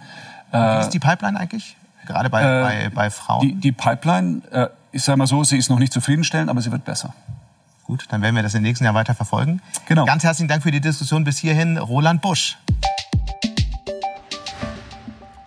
[0.53, 1.77] Äh, wie ist die Pipeline eigentlich?
[2.07, 3.47] Gerade bei, äh, bei, bei Frauen?
[3.47, 6.73] Die, die Pipeline, äh, ich sage mal so, sie ist noch nicht zufriedenstellend, aber sie
[6.73, 7.15] wird besser.
[7.85, 9.61] Gut, dann werden wir das im nächsten Jahr weiter verfolgen.
[9.87, 10.07] Genau.
[10.07, 12.57] Ganz herzlichen Dank für die Diskussion bis hierhin, Roland Busch.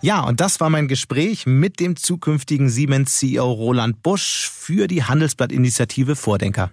[0.00, 6.14] Ja, und das war mein Gespräch mit dem zukünftigen Siemens-CEO Roland Busch für die Handelsblatt-Initiative
[6.14, 6.70] Vordenker.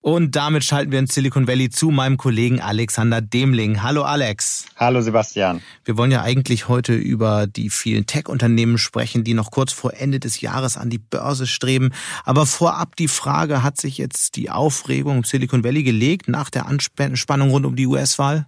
[0.00, 3.82] Und damit schalten wir in Silicon Valley zu meinem Kollegen Alexander Demling.
[3.82, 4.66] Hallo Alex.
[4.76, 5.60] Hallo Sebastian.
[5.84, 10.18] Wir wollen ja eigentlich heute über die vielen Tech-Unternehmen sprechen, die noch kurz vor Ende
[10.18, 11.90] des Jahres an die Börse streben.
[12.24, 16.66] Aber vorab die Frage, hat sich jetzt die Aufregung im Silicon Valley gelegt nach der
[16.66, 18.46] Anspannung rund um die US-Wahl?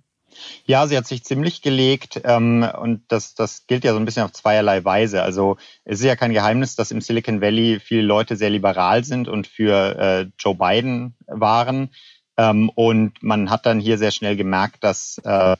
[0.64, 4.24] Ja, sie hat sich ziemlich gelegt ähm, und das, das gilt ja so ein bisschen
[4.24, 5.22] auf zweierlei Weise.
[5.22, 9.28] Also es ist ja kein Geheimnis, dass im Silicon Valley viele Leute sehr liberal sind
[9.28, 11.90] und für äh, Joe Biden waren.
[12.36, 15.56] Ähm, und man hat dann hier sehr schnell gemerkt, dass äh,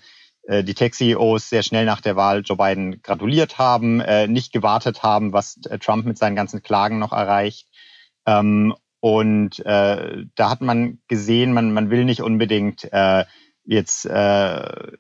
[0.49, 5.03] äh die Tech-CEOs sehr schnell nach der Wahl Joe Biden gratuliert haben, äh, nicht gewartet
[5.03, 7.69] haben, was äh, Trump mit seinen ganzen Klagen noch erreicht.
[8.27, 13.25] Ähm, und äh, da hat man gesehen, man, man will nicht unbedingt äh,
[13.67, 14.93] jetzt äh,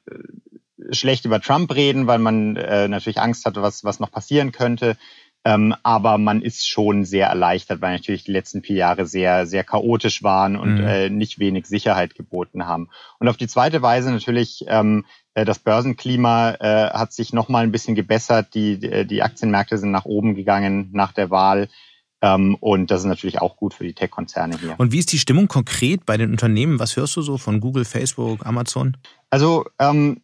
[0.91, 4.97] schlecht über Trump reden, weil man äh, natürlich Angst hatte, was, was noch passieren könnte.
[5.45, 9.63] Ähm, aber man ist schon sehr erleichtert, weil natürlich die letzten vier Jahre sehr, sehr
[9.63, 10.87] chaotisch waren und mhm.
[10.87, 12.89] äh, nicht wenig Sicherheit geboten haben.
[13.21, 17.71] Und auf die zweite Weise natürlich, ähm, äh, das Börsenklima äh, hat sich nochmal ein
[17.71, 18.55] bisschen gebessert.
[18.55, 21.69] Die, die Aktienmärkte sind nach oben gegangen nach der Wahl.
[22.23, 24.75] Ähm, und das ist natürlich auch gut für die Tech-Konzerne hier.
[24.79, 26.79] Und wie ist die Stimmung konkret bei den Unternehmen?
[26.79, 28.97] Was hörst du so von Google, Facebook, Amazon?
[29.31, 30.23] Also ähm,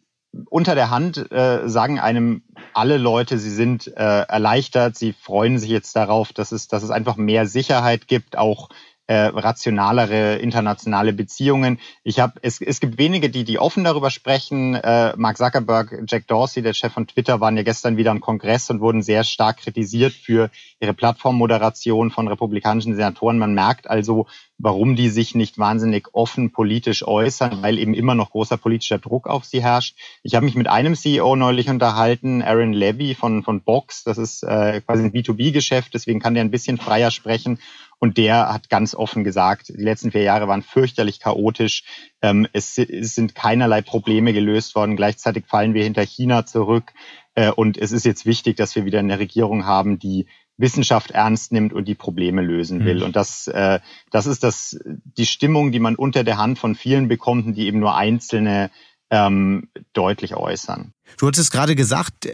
[0.49, 2.41] unter der Hand äh, sagen einem
[2.73, 6.89] alle Leute, sie sind äh, erleichtert, sie freuen sich jetzt darauf, dass es, dass es
[6.89, 8.69] einfach mehr Sicherheit gibt, auch
[9.07, 11.79] äh, rationalere internationale Beziehungen.
[12.03, 14.75] Ich habe es, es gibt wenige, die die offen darüber sprechen.
[14.75, 18.69] Äh, Mark Zuckerberg, Jack Dorsey, der Chef von Twitter, waren ja gestern wieder im Kongress
[18.69, 23.37] und wurden sehr stark kritisiert für ihre Plattformmoderation von republikanischen Senatoren.
[23.37, 28.31] Man merkt also, warum die sich nicht wahnsinnig offen politisch äußern, weil eben immer noch
[28.31, 29.97] großer politischer Druck auf sie herrscht.
[30.23, 34.03] Ich habe mich mit einem CEO neulich unterhalten, Aaron Levy von, von Box.
[34.05, 37.59] Das ist äh, quasi ein B2B-Geschäft, deswegen kann der ein bisschen freier sprechen.
[38.03, 41.85] Und der hat ganz offen gesagt, die letzten vier Jahre waren fürchterlich chaotisch.
[42.21, 44.97] Ähm, es, es, sind keinerlei Probleme gelöst worden.
[44.97, 46.91] Gleichzeitig fallen wir hinter China zurück.
[47.33, 51.53] Äh, und es ist jetzt wichtig, dass wir wieder eine Regierung haben, die Wissenschaft ernst
[51.53, 52.97] nimmt und die Probleme lösen will.
[52.97, 53.03] Mhm.
[53.03, 53.79] Und das, äh,
[54.11, 57.79] das ist das, die Stimmung, die man unter der Hand von vielen bekommt, die eben
[57.79, 58.69] nur einzelne
[59.13, 60.91] ähm, deutlich äußern.
[61.19, 62.27] Du hattest gerade gesagt,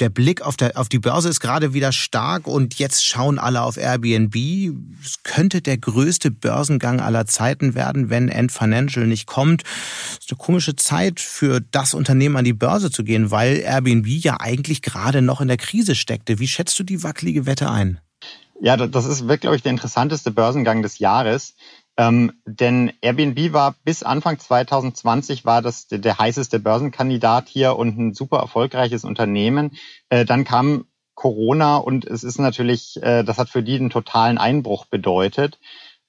[0.00, 3.62] der Blick auf, der, auf die Börse ist gerade wieder stark und jetzt schauen alle
[3.62, 4.34] auf Airbnb.
[5.04, 9.62] Es könnte der größte Börsengang aller Zeiten werden, wenn End Financial nicht kommt.
[9.62, 14.08] Es ist eine komische Zeit für das Unternehmen an die Börse zu gehen, weil Airbnb
[14.08, 16.40] ja eigentlich gerade noch in der Krise steckte.
[16.40, 18.00] Wie schätzt du die wackelige Wette ein?
[18.60, 21.54] Ja, das ist wirklich, glaube ich, der interessanteste Börsengang des Jahres.
[21.96, 27.96] Ähm, denn Airbnb war bis Anfang 2020 war das der, der, heißeste Börsenkandidat hier und
[27.96, 29.76] ein super erfolgreiches Unternehmen.
[30.08, 34.38] Äh, dann kam Corona und es ist natürlich, äh, das hat für die einen totalen
[34.38, 35.60] Einbruch bedeutet.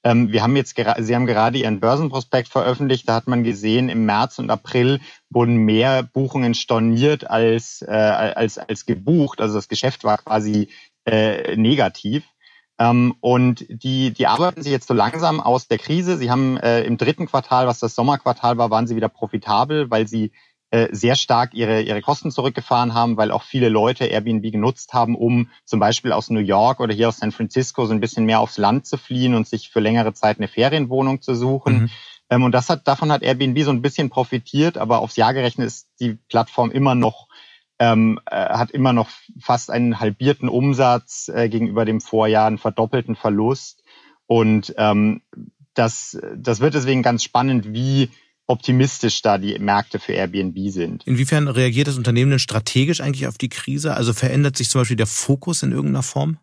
[0.03, 3.09] Ähm, wir haben jetzt, Sie haben gerade Ihren Börsenprospekt veröffentlicht.
[3.09, 8.57] Da hat man gesehen, im März und April wurden mehr Buchungen storniert als, äh, als,
[8.57, 9.41] als gebucht.
[9.41, 10.69] Also das Geschäft war quasi
[11.05, 12.23] äh, negativ.
[12.77, 16.17] Ähm, und die, die arbeiten sich jetzt so langsam aus der Krise.
[16.17, 20.07] Sie haben äh, im dritten Quartal, was das Sommerquartal war, waren sie wieder profitabel, weil
[20.07, 20.31] sie
[20.71, 25.15] äh, sehr stark ihre, ihre Kosten zurückgefahren haben, weil auch viele Leute Airbnb genutzt haben,
[25.15, 28.41] um zum Beispiel aus New York oder hier aus San Francisco so ein bisschen mehr
[28.41, 31.73] aufs Land zu fliehen und sich für längere Zeit eine Ferienwohnung zu suchen.
[31.73, 31.89] Mhm.
[32.29, 35.67] Ähm, und das hat, davon hat Airbnb so ein bisschen profitiert, aber aufs Jahr gerechnet
[35.67, 37.27] ist die Plattform immer noch
[37.79, 39.09] ähm, äh, hat immer noch
[39.39, 43.83] fast einen halbierten Umsatz äh, gegenüber dem Vorjahr, einen verdoppelten Verlust.
[44.27, 45.21] Und ähm,
[45.73, 48.09] das, das wird deswegen ganz spannend, wie
[48.47, 51.05] optimistisch da die Märkte für Airbnb sind.
[51.05, 53.95] Inwiefern reagiert das Unternehmen denn strategisch eigentlich auf die Krise?
[53.95, 56.37] Also verändert sich zum Beispiel der Fokus in irgendeiner Form?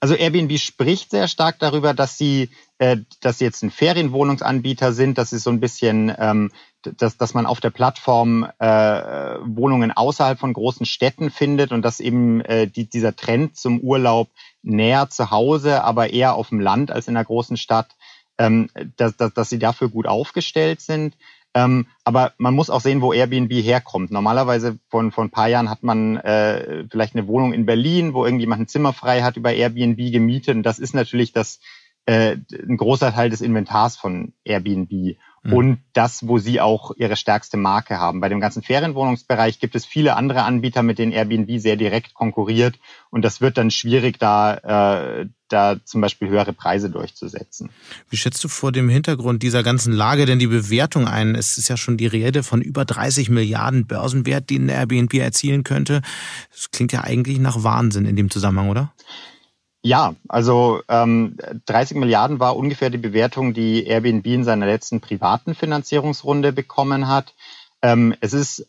[0.00, 5.18] Also Airbnb spricht sehr stark darüber, dass sie, äh, dass sie jetzt ein Ferienwohnungsanbieter sind,
[5.18, 6.50] dass sie so ein bisschen, ähm,
[6.82, 12.00] dass, dass man auf der Plattform äh, Wohnungen außerhalb von großen Städten findet und dass
[12.00, 14.28] eben äh, die, dieser Trend zum Urlaub
[14.62, 17.96] näher zu Hause, aber eher auf dem Land als in einer großen Stadt,
[18.38, 21.16] ähm, dass, dass, dass sie dafür gut aufgestellt sind.
[21.52, 24.12] Ähm, aber man muss auch sehen, wo Airbnb herkommt.
[24.12, 28.24] Normalerweise von, von ein paar Jahren hat man äh, vielleicht eine Wohnung in Berlin, wo
[28.24, 30.54] irgendjemand ein Zimmer frei hat über Airbnb gemietet.
[30.54, 31.60] Und das ist natürlich das,
[32.06, 35.16] äh, ein großer Teil des Inventars von Airbnb.
[35.42, 35.52] Mhm.
[35.52, 38.20] Und das, wo sie auch ihre stärkste Marke haben.
[38.20, 42.78] Bei dem ganzen Ferienwohnungsbereich gibt es viele andere Anbieter, mit denen Airbnb sehr direkt konkurriert.
[43.08, 47.70] Und das wird dann schwierig, da, äh, da zum Beispiel höhere Preise durchzusetzen.
[48.10, 51.34] Wie schätzt du vor dem Hintergrund dieser ganzen Lage denn die Bewertung ein?
[51.34, 56.02] Es ist ja schon die Rede von über 30 Milliarden Börsenwert, den Airbnb erzielen könnte.
[56.52, 58.92] Das klingt ja eigentlich nach Wahnsinn in dem Zusammenhang, oder?
[59.82, 65.54] Ja, also ähm, 30 Milliarden war ungefähr die Bewertung, die Airbnb in seiner letzten privaten
[65.54, 67.34] Finanzierungsrunde bekommen hat.
[67.82, 68.66] Ähm, es ist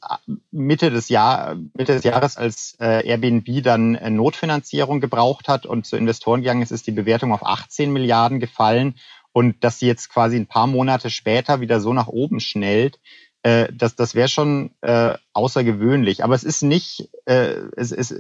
[0.52, 5.86] Mitte des, Jahr, Mitte des Jahres, als äh, Airbnb dann äh, Notfinanzierung gebraucht hat und
[5.86, 8.96] zu Investoren gegangen ist, ist die Bewertung auf 18 Milliarden gefallen.
[9.34, 13.00] Und dass sie jetzt quasi ein paar Monate später wieder so nach oben schnellt,
[13.44, 16.24] äh, das, das wäre schon äh, außergewöhnlich.
[16.24, 18.16] Aber es ist nicht, äh, es, es,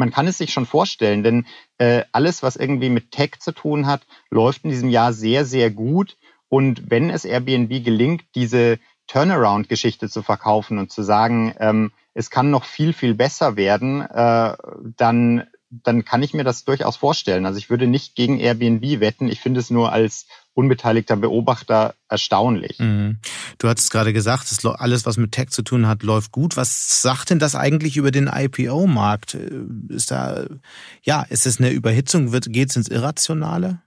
[0.00, 1.46] man kann es sich schon vorstellen, denn
[1.78, 5.70] äh, alles, was irgendwie mit Tech zu tun hat, läuft in diesem Jahr sehr, sehr
[5.70, 6.16] gut.
[6.48, 12.50] Und wenn es Airbnb gelingt, diese Turnaround-Geschichte zu verkaufen und zu sagen, ähm, es kann
[12.50, 14.56] noch viel, viel besser werden, äh,
[14.96, 17.46] dann dann kann ich mir das durchaus vorstellen.
[17.46, 19.28] Also ich würde nicht gegen Airbnb wetten.
[19.28, 22.80] Ich finde es nur als unbeteiligter Beobachter erstaunlich.
[22.80, 23.18] Mhm.
[23.58, 26.56] Du hattest gerade gesagt, alles, was mit Tech zu tun hat, läuft gut.
[26.56, 29.34] Was sagt denn das eigentlich über den IPO-Markt?
[29.88, 30.44] Ist da,
[31.02, 32.30] ja, ist es eine Überhitzung?
[32.32, 33.80] Geht es ins Irrationale?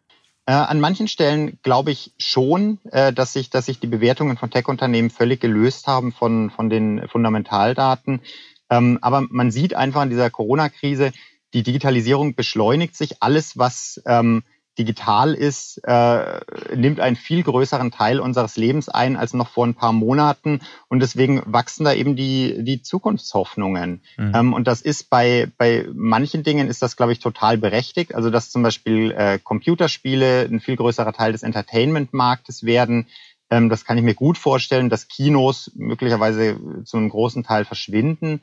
[0.46, 4.50] Äh, an manchen Stellen glaube ich schon, äh, dass sich, dass sich die Bewertungen von
[4.50, 8.22] Tech-Unternehmen völlig gelöst haben von, von den Fundamentaldaten.
[8.70, 11.12] Ähm, aber man sieht einfach in dieser Corona-Krise,
[11.54, 13.22] die Digitalisierung beschleunigt sich.
[13.22, 14.44] Alles, was ähm,
[14.78, 16.40] digital ist, äh,
[16.76, 20.62] nimmt einen viel größeren Teil unseres Lebens ein als noch vor ein paar Monaten.
[20.88, 24.02] Und deswegen wachsen da eben die, die Zukunftshoffnungen.
[24.18, 24.32] Mhm.
[24.34, 28.16] Ähm, und das ist bei, bei manchen Dingen ist das, glaube ich, total berechtigt.
[28.16, 33.08] Also, dass zum Beispiel äh, Computerspiele ein viel größerer Teil des Entertainment-Marktes werden.
[33.52, 38.42] Ähm, das kann ich mir gut vorstellen, dass Kinos möglicherweise zu einem großen Teil verschwinden.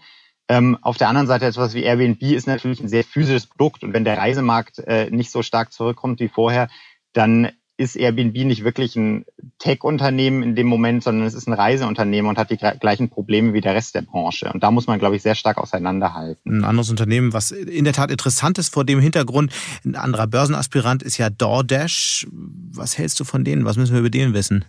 [0.51, 3.93] Ähm, auf der anderen Seite etwas wie Airbnb ist natürlich ein sehr physisches Produkt und
[3.93, 6.69] wenn der Reisemarkt äh, nicht so stark zurückkommt wie vorher,
[7.13, 9.25] dann ist Airbnb nicht wirklich ein
[9.61, 13.61] Tech-Unternehmen in dem Moment, sondern es ist ein Reiseunternehmen und hat die gleichen Probleme wie
[13.61, 14.51] der Rest der Branche.
[14.53, 16.59] Und da muss man, glaube ich, sehr stark auseinanderhalten.
[16.59, 19.53] Ein anderes Unternehmen, was in der Tat interessant ist vor dem Hintergrund,
[19.85, 22.27] ein anderer Börsenaspirant ist ja DoorDash.
[22.75, 23.65] Was hältst du von denen?
[23.65, 24.65] Was müssen wir über denen wissen?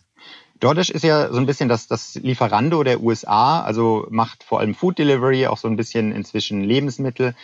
[0.61, 4.75] DoorDash ist ja so ein bisschen das, das Lieferando der USA, also macht vor allem
[4.75, 7.35] Food Delivery, auch so ein bisschen inzwischen Lebensmittel.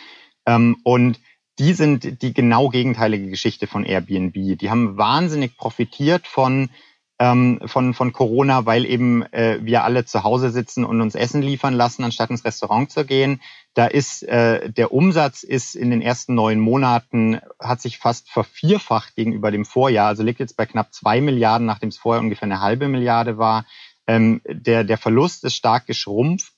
[0.46, 1.20] Ähm, und
[1.58, 4.58] die sind die genau gegenteilige Geschichte von Airbnb.
[4.58, 6.70] Die haben wahnsinnig profitiert von
[7.18, 11.42] ähm, von, von Corona, weil eben äh, wir alle zu Hause sitzen und uns Essen
[11.42, 13.40] liefern lassen, anstatt ins Restaurant zu gehen.
[13.78, 19.14] Da ist äh, der Umsatz ist in den ersten neun Monaten hat sich fast vervierfacht
[19.14, 20.08] gegenüber dem Vorjahr.
[20.08, 23.66] Also liegt jetzt bei knapp zwei Milliarden, nachdem es vorher ungefähr eine halbe Milliarde war.
[24.08, 26.54] Ähm, der, der Verlust ist stark geschrumpft.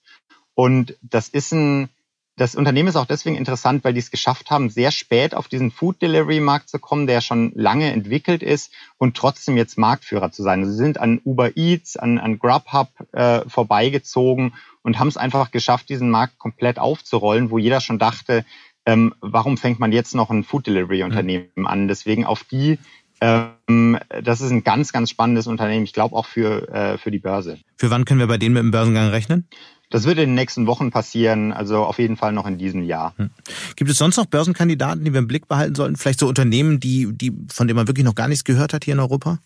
[0.55, 1.91] Und das ist ein,
[2.37, 5.71] das Unternehmen ist auch deswegen interessant, weil die es geschafft haben, sehr spät auf diesen
[5.71, 10.43] Food Delivery Markt zu kommen, der schon lange entwickelt ist und trotzdem jetzt Marktführer zu
[10.43, 10.61] sein.
[10.61, 15.51] Also sie sind an Uber Eats, an, an Grubhub äh, vorbeigezogen und haben es einfach
[15.51, 18.45] geschafft, diesen Markt komplett aufzurollen, wo jeder schon dachte,
[18.87, 21.66] ähm, warum fängt man jetzt noch ein Food Delivery Unternehmen mhm.
[21.66, 21.89] an?
[21.89, 22.78] Deswegen auf die
[23.20, 25.85] ähm, das ist ein ganz, ganz spannendes Unternehmen.
[25.85, 27.59] Ich glaube auch für, äh, für die Börse.
[27.76, 29.47] Für wann können wir bei denen mit dem Börsengang rechnen?
[29.91, 33.12] Das wird in den nächsten Wochen passieren, also auf jeden Fall noch in diesem Jahr.
[33.16, 33.31] Hm.
[33.74, 35.97] Gibt es sonst noch Börsenkandidaten, die wir im Blick behalten sollten?
[35.97, 38.95] Vielleicht so Unternehmen, die, die, von denen man wirklich noch gar nichts gehört hat hier
[38.95, 39.41] in Europa?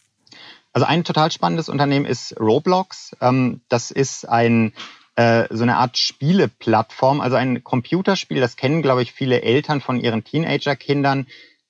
[0.74, 3.16] Also ein total spannendes Unternehmen ist Roblox.
[3.20, 4.74] Ähm, das ist ein
[5.16, 8.40] äh, so eine Art Spieleplattform, also ein Computerspiel.
[8.40, 11.26] Das kennen, glaube ich, viele Eltern von ihren Teenagerkindern.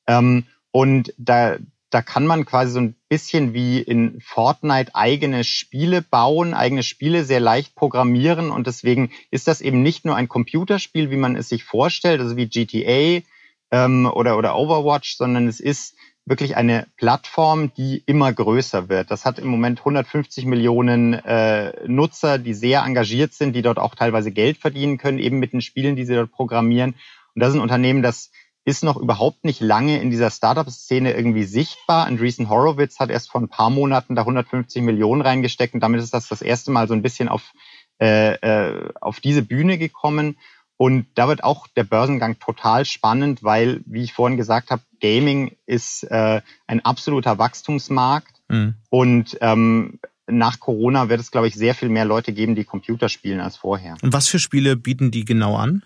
[0.06, 1.56] Ähm, und da
[1.94, 7.22] da kann man quasi so ein bisschen wie in Fortnite eigene Spiele bauen, eigene Spiele
[7.22, 11.48] sehr leicht programmieren und deswegen ist das eben nicht nur ein Computerspiel, wie man es
[11.48, 13.24] sich vorstellt, also wie GTA
[13.70, 15.94] ähm, oder, oder Overwatch, sondern es ist
[16.26, 19.10] wirklich eine Plattform, die immer größer wird.
[19.10, 23.94] Das hat im Moment 150 Millionen äh, Nutzer, die sehr engagiert sind, die dort auch
[23.94, 26.94] teilweise Geld verdienen können, eben mit den Spielen, die sie dort programmieren.
[27.34, 28.30] Und das ist ein Unternehmen, das
[28.64, 32.06] ist noch überhaupt nicht lange in dieser Startup-Szene irgendwie sichtbar.
[32.06, 36.14] Andreessen Horowitz hat erst vor ein paar Monaten da 150 Millionen reingesteckt und damit ist
[36.14, 37.52] das das erste Mal so ein bisschen auf,
[38.00, 40.38] äh, äh, auf diese Bühne gekommen.
[40.76, 45.56] Und da wird auch der Börsengang total spannend, weil, wie ich vorhin gesagt habe, Gaming
[45.66, 48.34] ist äh, ein absoluter Wachstumsmarkt.
[48.48, 48.74] Mhm.
[48.90, 53.08] Und ähm, nach Corona wird es, glaube ich, sehr viel mehr Leute geben, die Computer
[53.08, 53.96] spielen als vorher.
[54.02, 55.82] Und was für Spiele bieten die genau an?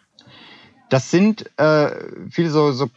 [0.90, 1.90] Das sind äh,
[2.30, 2.88] viele so, so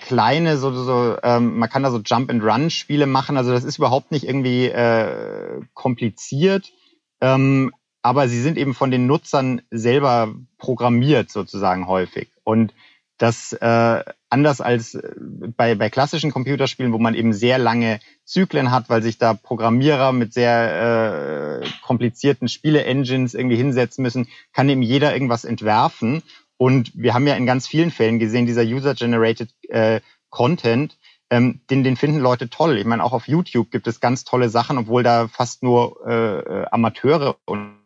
[0.00, 3.36] kleine, so, so ähm, man kann da so Jump-and-Run-Spiele machen.
[3.36, 6.72] Also das ist überhaupt nicht irgendwie äh, kompliziert.
[7.20, 7.72] Ähm,
[8.04, 12.28] aber sie sind eben von den Nutzern selber programmiert sozusagen häufig.
[12.44, 12.74] Und
[13.16, 15.10] das äh, anders als äh,
[15.56, 20.12] bei, bei klassischen Computerspielen, wo man eben sehr lange Zyklen hat, weil sich da Programmierer
[20.12, 26.22] mit sehr äh, komplizierten Spiele-Engines irgendwie hinsetzen müssen, kann eben jeder irgendwas entwerfen.
[26.58, 30.98] Und wir haben ja in ganz vielen Fällen gesehen, dieser User-Generated äh, Content,
[31.30, 32.76] ähm, den, den finden Leute toll.
[32.76, 36.66] Ich meine, auch auf YouTube gibt es ganz tolle Sachen, obwohl da fast nur äh,
[36.70, 37.36] Amateure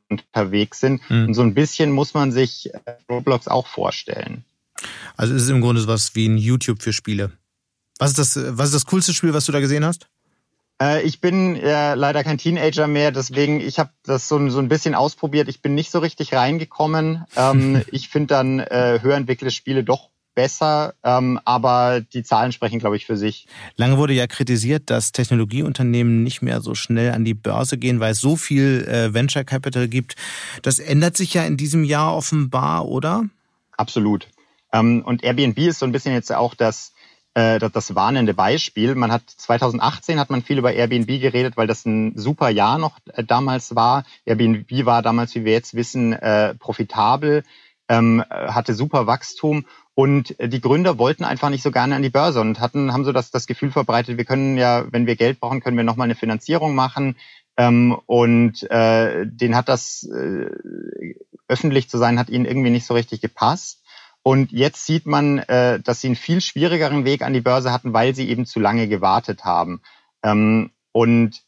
[0.08, 1.00] unterwegs sind.
[1.10, 1.28] Mhm.
[1.28, 4.44] Und so ein bisschen muss man sich äh, Roblox auch vorstellen.
[5.16, 7.32] Also es ist im Grunde was wie ein YouTube für Spiele.
[7.98, 10.06] Was ist das, was ist das coolste Spiel, was du da gesehen hast?
[10.80, 14.68] Äh, ich bin äh, leider kein Teenager mehr, deswegen ich habe das so, so ein
[14.68, 15.48] bisschen ausprobiert.
[15.48, 17.24] Ich bin nicht so richtig reingekommen.
[17.36, 22.78] Ähm, ich finde dann äh, höher entwickelte Spiele doch besser, ähm, aber die Zahlen sprechen,
[22.78, 23.48] glaube ich, für sich.
[23.74, 28.12] Lange wurde ja kritisiert, dass Technologieunternehmen nicht mehr so schnell an die Börse gehen, weil
[28.12, 30.14] es so viel äh, Venture Capital gibt.
[30.62, 33.24] Das ändert sich ja in diesem Jahr offenbar, oder?
[33.76, 34.28] Absolut.
[34.72, 36.92] Ähm, und Airbnb ist so ein bisschen jetzt auch das
[37.34, 38.94] äh, das, das warnende Beispiel.
[38.94, 43.00] Man hat 2018 hat man viel über Airbnb geredet, weil das ein super Jahr noch
[43.12, 44.04] äh, damals war.
[44.24, 47.42] Airbnb war damals, wie wir jetzt wissen, äh, profitabel,
[47.88, 49.64] ähm, hatte super Wachstum
[49.98, 53.10] und die Gründer wollten einfach nicht so gerne an die Börse und hatten, haben so
[53.10, 56.14] das, das Gefühl verbreitet, wir können ja, wenn wir Geld brauchen, können wir nochmal eine
[56.14, 57.16] Finanzierung machen.
[57.56, 60.50] Ähm, und äh, den hat das äh,
[61.48, 63.82] öffentlich zu sein, hat ihnen irgendwie nicht so richtig gepasst.
[64.22, 67.92] Und jetzt sieht man, äh, dass sie einen viel schwierigeren Weg an die Börse hatten,
[67.92, 69.80] weil sie eben zu lange gewartet haben.
[70.22, 71.42] Ähm, und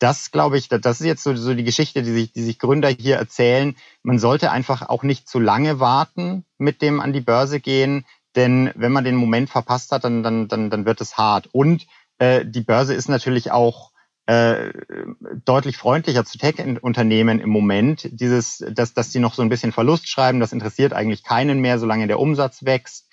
[0.00, 2.88] das, glaube ich, das ist jetzt so, so die Geschichte, die sich, die sich Gründer
[2.88, 3.76] hier erzählen.
[4.02, 8.70] Man sollte einfach auch nicht zu lange warten mit dem an die Börse gehen, denn
[8.74, 11.48] wenn man den Moment verpasst hat, dann, dann, dann, dann wird es hart.
[11.52, 11.86] Und
[12.18, 13.92] äh, die Börse ist natürlich auch
[14.26, 14.72] äh,
[15.44, 18.08] deutlich freundlicher zu Tech-Unternehmen im Moment.
[18.12, 21.78] Dieses, dass, dass die noch so ein bisschen Verlust schreiben, das interessiert eigentlich keinen mehr,
[21.78, 23.08] solange der Umsatz wächst.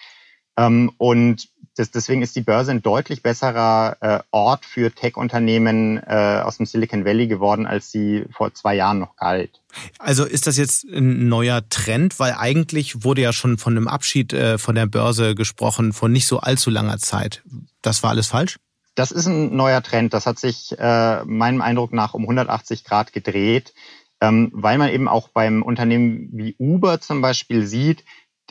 [0.58, 6.42] Ähm, und das, deswegen ist die Börse ein deutlich besserer äh, Ort für Tech-Unternehmen äh,
[6.44, 9.62] aus dem Silicon Valley geworden, als sie vor zwei Jahren noch galt.
[10.00, 14.34] Also ist das jetzt ein neuer Trend, weil eigentlich wurde ja schon von einem Abschied
[14.34, 17.44] äh, von der Börse gesprochen vor nicht so allzu langer Zeit.
[17.82, 18.58] Das war alles falsch?
[18.96, 20.14] Das ist ein neuer Trend.
[20.14, 23.76] Das hat sich äh, meinem Eindruck nach um 180 Grad gedreht,
[24.22, 28.04] ähm, weil man eben auch beim Unternehmen wie Uber zum Beispiel sieht,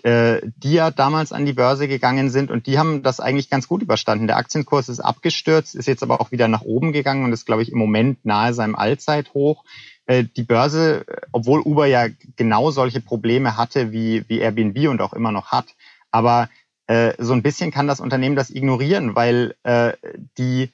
[0.07, 3.67] äh, die ja damals an die Börse gegangen sind und die haben das eigentlich ganz
[3.67, 4.29] gut überstanden.
[4.29, 7.63] Der Aktienkurs ist abgestürzt, ist jetzt aber auch wieder nach oben gegangen und ist, glaube
[7.63, 9.65] ich, im Moment nahe seinem Allzeithoch.
[10.07, 15.13] Äh, die Börse, obwohl Uber ja genau solche Probleme hatte wie, wie Airbnb und auch
[15.13, 15.75] immer noch hat,
[16.13, 16.51] aber
[16.87, 19.95] äh, so ein bisschen kann das Unternehmen das ignorieren, weil äh,
[20.39, 20.71] die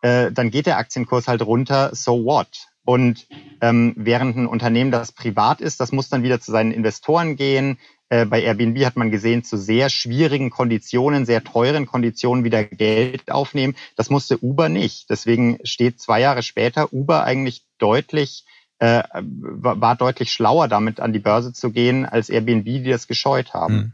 [0.00, 2.68] äh, dann geht der Aktienkurs halt runter, so what?
[2.90, 3.28] Und
[3.60, 7.78] ähm, während ein Unternehmen, das privat ist, das muss dann wieder zu seinen Investoren gehen.
[8.08, 13.30] Äh, bei Airbnb hat man gesehen, zu sehr schwierigen Konditionen, sehr teuren Konditionen wieder Geld
[13.30, 13.76] aufnehmen.
[13.94, 15.08] Das musste Uber nicht.
[15.08, 18.44] Deswegen steht zwei Jahre später Uber eigentlich deutlich,
[18.80, 23.54] äh, war deutlich schlauer damit an die Börse zu gehen, als Airbnb, die das gescheut
[23.54, 23.74] haben.
[23.74, 23.92] Hm.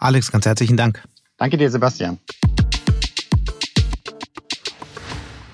[0.00, 1.04] Alex, ganz herzlichen Dank.
[1.36, 2.18] Danke dir, Sebastian.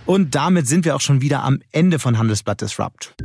[0.07, 3.17] Und damit sind wir auch schon wieder am Ende von Handelsblatt Disrupt.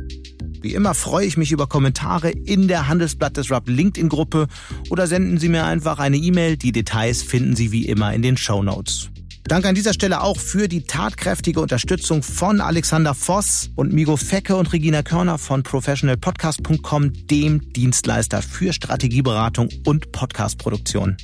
[0.60, 4.48] Wie immer freue ich mich über Kommentare in der Handelsblatt Disrupt LinkedIn-Gruppe
[4.90, 6.56] oder senden Sie mir einfach eine E-Mail.
[6.56, 9.10] Die Details finden Sie wie immer in den Show Notes.
[9.44, 14.56] Danke an dieser Stelle auch für die tatkräftige Unterstützung von Alexander Voss und Migo Fecke
[14.56, 21.16] und Regina Körner von professionalpodcast.com, dem Dienstleister für Strategieberatung und Podcastproduktion.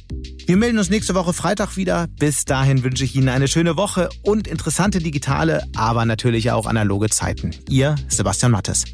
[0.46, 2.06] Wir melden uns nächste Woche Freitag wieder.
[2.18, 7.10] Bis dahin wünsche ich Ihnen eine schöne Woche und interessante digitale, aber natürlich auch analoge
[7.10, 7.50] Zeiten.
[7.68, 8.84] Ihr Sebastian Mattes.